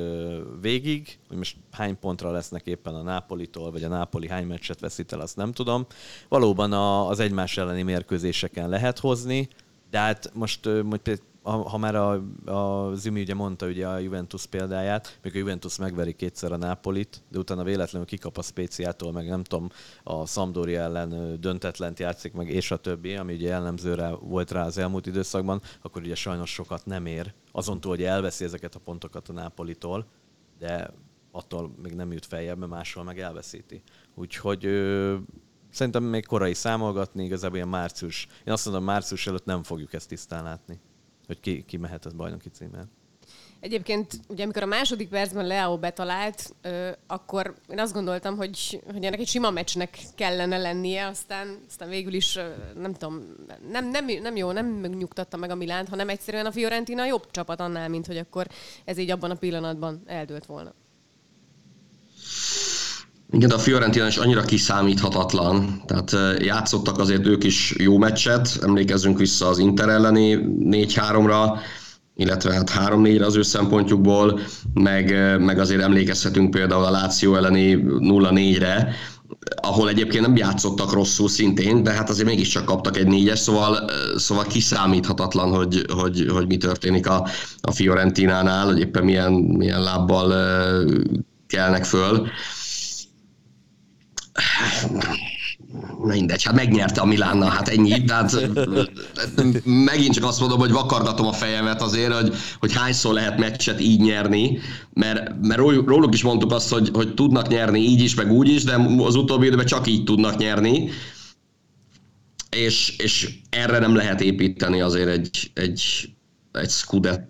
[0.60, 5.12] végig, hogy most hány pontra lesznek éppen a Nápolitól, vagy a Nápoli hány meccset veszít
[5.12, 5.86] el, azt nem tudom.
[6.28, 6.72] Valóban
[7.08, 9.48] az egymás elleni mérkőzéseken lehet hozni,
[9.90, 15.18] de hát most, most ha már a, a Zimi ugye mondta ugye a Juventus példáját,
[15.22, 19.42] még a Juventus megveri kétszer a Nápolit, de utána véletlenül kikap a Spéciától, meg nem
[19.42, 19.68] tudom,
[20.02, 24.78] a Sampdoria ellen döntetlent játszik meg, és a többi, ami ugye jellemzőre volt rá az
[24.78, 27.34] elmúlt időszakban, akkor ugye sajnos sokat nem ér.
[27.52, 30.06] Azon túl, hogy elveszi ezeket a pontokat a Nápolitól,
[30.58, 30.90] de
[31.32, 33.82] attól még nem jut feljebb, mert máshol meg elveszíti.
[34.14, 35.16] Úgyhogy ö,
[35.70, 38.28] szerintem még korai számolgatni, igazából ilyen március.
[38.44, 40.80] Én azt mondom, március előtt nem fogjuk ezt tisztán látni
[41.30, 42.88] hogy ki, ki mehet az bajnoki címmel.
[43.60, 49.04] Egyébként, ugye amikor a második percben Leo betalált, ö, akkor én azt gondoltam, hogy, hogy
[49.04, 53.22] ennek egy sima meccsnek kellene lennie, aztán, aztán végül is, ö, nem tudom,
[53.70, 57.60] nem, nem, nem jó, nem nyugtatta meg a Milánt, hanem egyszerűen a Fiorentina jobb csapat
[57.60, 58.46] annál, mint hogy akkor
[58.84, 60.74] ez így abban a pillanatban eldőlt volna.
[63.32, 65.82] Igen, a Fiorentina is annyira kiszámíthatatlan.
[65.86, 71.58] Tehát játszottak azért ők is jó meccset, emlékezzünk vissza az Inter elleni 4-3-ra,
[72.16, 74.40] illetve hát 3-4-re az ő szempontjukból,
[74.74, 78.94] meg, meg azért emlékezhetünk például a Láció elleni 0-4-re,
[79.62, 84.44] ahol egyébként nem játszottak rosszul szintén, de hát azért mégiscsak kaptak egy négyes, szóval, szóval
[84.44, 87.26] kiszámíthatatlan, hogy, hogy, hogy mi történik a,
[87.60, 90.34] a Fiorentinánál, hogy éppen milyen, milyen lábbal
[91.46, 92.28] kelnek föl
[96.02, 98.04] mindegy, hát megnyerte a Milánnal, hát ennyi.
[98.04, 98.50] Tehát
[99.64, 104.00] megint csak azt mondom, hogy vakargatom a fejemet azért, hogy, hogy hányszor lehet meccset így
[104.00, 104.58] nyerni,
[104.92, 108.64] mert, mert róluk is mondtuk azt, hogy, hogy tudnak nyerni így is, meg úgy is,
[108.64, 110.88] de az utóbbi időben csak így tudnak nyerni.
[112.56, 116.10] És, és erre nem lehet építeni azért egy, egy,
[116.52, 117.28] egy Scudettót,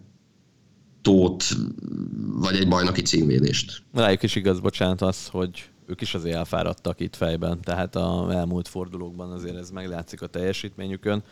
[2.27, 3.83] vagy egy bajnoki címvédést.
[3.95, 8.69] Rájuk is igaz, bocsánat, az, hogy ők is azért elfáradtak itt fejben, tehát a elmúlt
[8.69, 11.23] fordulókban azért ez meglátszik a teljesítményükön.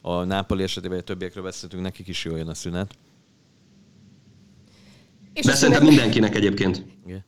[0.00, 2.94] A Nápoli esetében, a többiekről beszéltünk, nekik is jól jön a szünet.
[5.32, 5.96] És De szerintem szünet...
[5.96, 6.84] mindenkinek egyébként.
[7.06, 7.24] Igen.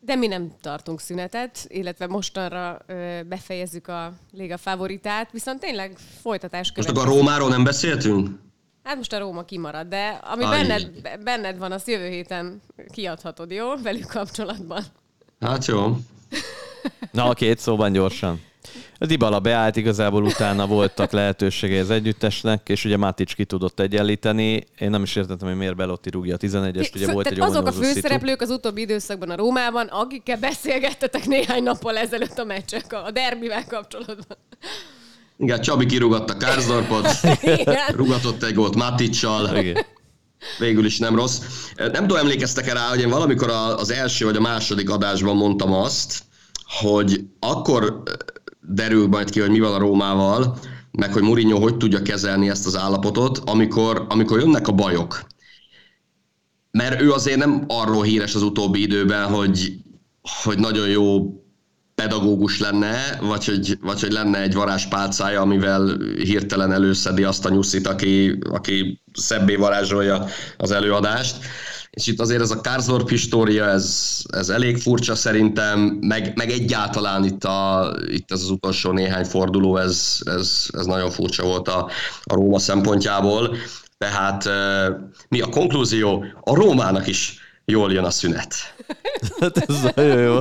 [0.00, 6.72] De mi nem tartunk szünetet, illetve mostanra ö, befejezzük a Liga favoritát, viszont tényleg folytatás
[6.72, 7.04] következik.
[7.04, 8.28] Most a Rómáról nem beszéltünk?
[8.82, 10.90] Hát most a Róma kimarad, de ami benned,
[11.22, 13.76] benned van, azt jövő héten kiadhatod, jó?
[13.82, 14.84] Velük kapcsolatban.
[15.40, 15.96] Hát jó.
[17.12, 18.40] Na, a két szóban gyorsan.
[18.98, 24.66] A Dybala beállt, igazából utána voltak lehetőségei az együttesnek, és ugye Matic ki tudott egyenlíteni.
[24.78, 27.72] Én nem is értettem, hogy miért Belotti rúgja a 11-est, ugye volt egy azok a
[27.72, 33.66] főszereplők az utóbbi időszakban a Rómában, akikkel beszélgettetek néhány nappal ezelőtt a meccsek a derbivel
[33.66, 34.36] kapcsolatban.
[35.38, 37.06] Igen, Csabi kirúgatta Kárzdorpot,
[37.88, 39.56] rugatott egy gólt Maticsal.
[39.56, 39.84] Igen
[40.58, 41.40] végül is nem rossz.
[41.76, 46.22] Nem tudom, emlékeztek-e rá, hogy én valamikor az első vagy a második adásban mondtam azt,
[46.80, 48.02] hogy akkor
[48.60, 50.58] derül majd ki, hogy mi van a Rómával,
[50.90, 55.26] meg hogy Mourinho hogy tudja kezelni ezt az állapotot, amikor, amikor jönnek a bajok.
[56.70, 59.72] Mert ő azért nem arról híres az utóbbi időben, hogy,
[60.44, 61.34] hogy nagyon jó
[62.02, 67.86] pedagógus lenne, vagy hogy, vagy hogy lenne egy varázspálcája, amivel hirtelen előszedi azt a nyuszit,
[67.86, 70.26] aki, aki szebbé varázsolja
[70.56, 71.36] az előadást.
[71.90, 77.24] És itt azért ez a Karsdorp história, ez, ez elég furcsa szerintem, meg, meg egyáltalán
[77.24, 81.90] itt, a, itt ez az utolsó néhány forduló, ez, ez, ez nagyon furcsa volt a,
[82.22, 83.56] a Róma szempontjából.
[83.98, 84.48] Tehát
[85.28, 86.24] mi a konklúzió?
[86.40, 88.54] A Rómának is jól jön a szünet.
[89.40, 90.38] hát ez nagyon jó.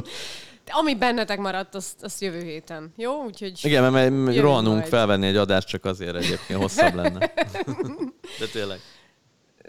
[0.72, 2.94] Ami bennetek maradt, azt, azt jövő héten.
[2.98, 3.24] Jó?
[3.24, 4.88] Úgyhogy Igen, mert rohanunk majd.
[4.88, 7.34] felvenni egy adást, csak azért egyébként hosszabb lenne.
[8.40, 8.80] De tényleg.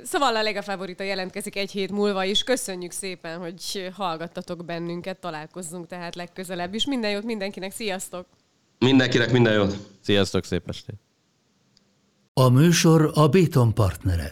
[0.04, 2.42] Szóval a Lega Favorita jelentkezik egy hét múlva is.
[2.42, 6.86] Köszönjük szépen, hogy hallgattatok bennünket, találkozzunk tehát legközelebb is.
[6.86, 8.26] Minden jót mindenkinek, sziasztok!
[8.78, 9.76] Mindenkinek minden jót!
[10.00, 10.94] Sziasztok, szép estét!
[12.34, 14.30] A műsor a Béton partnere.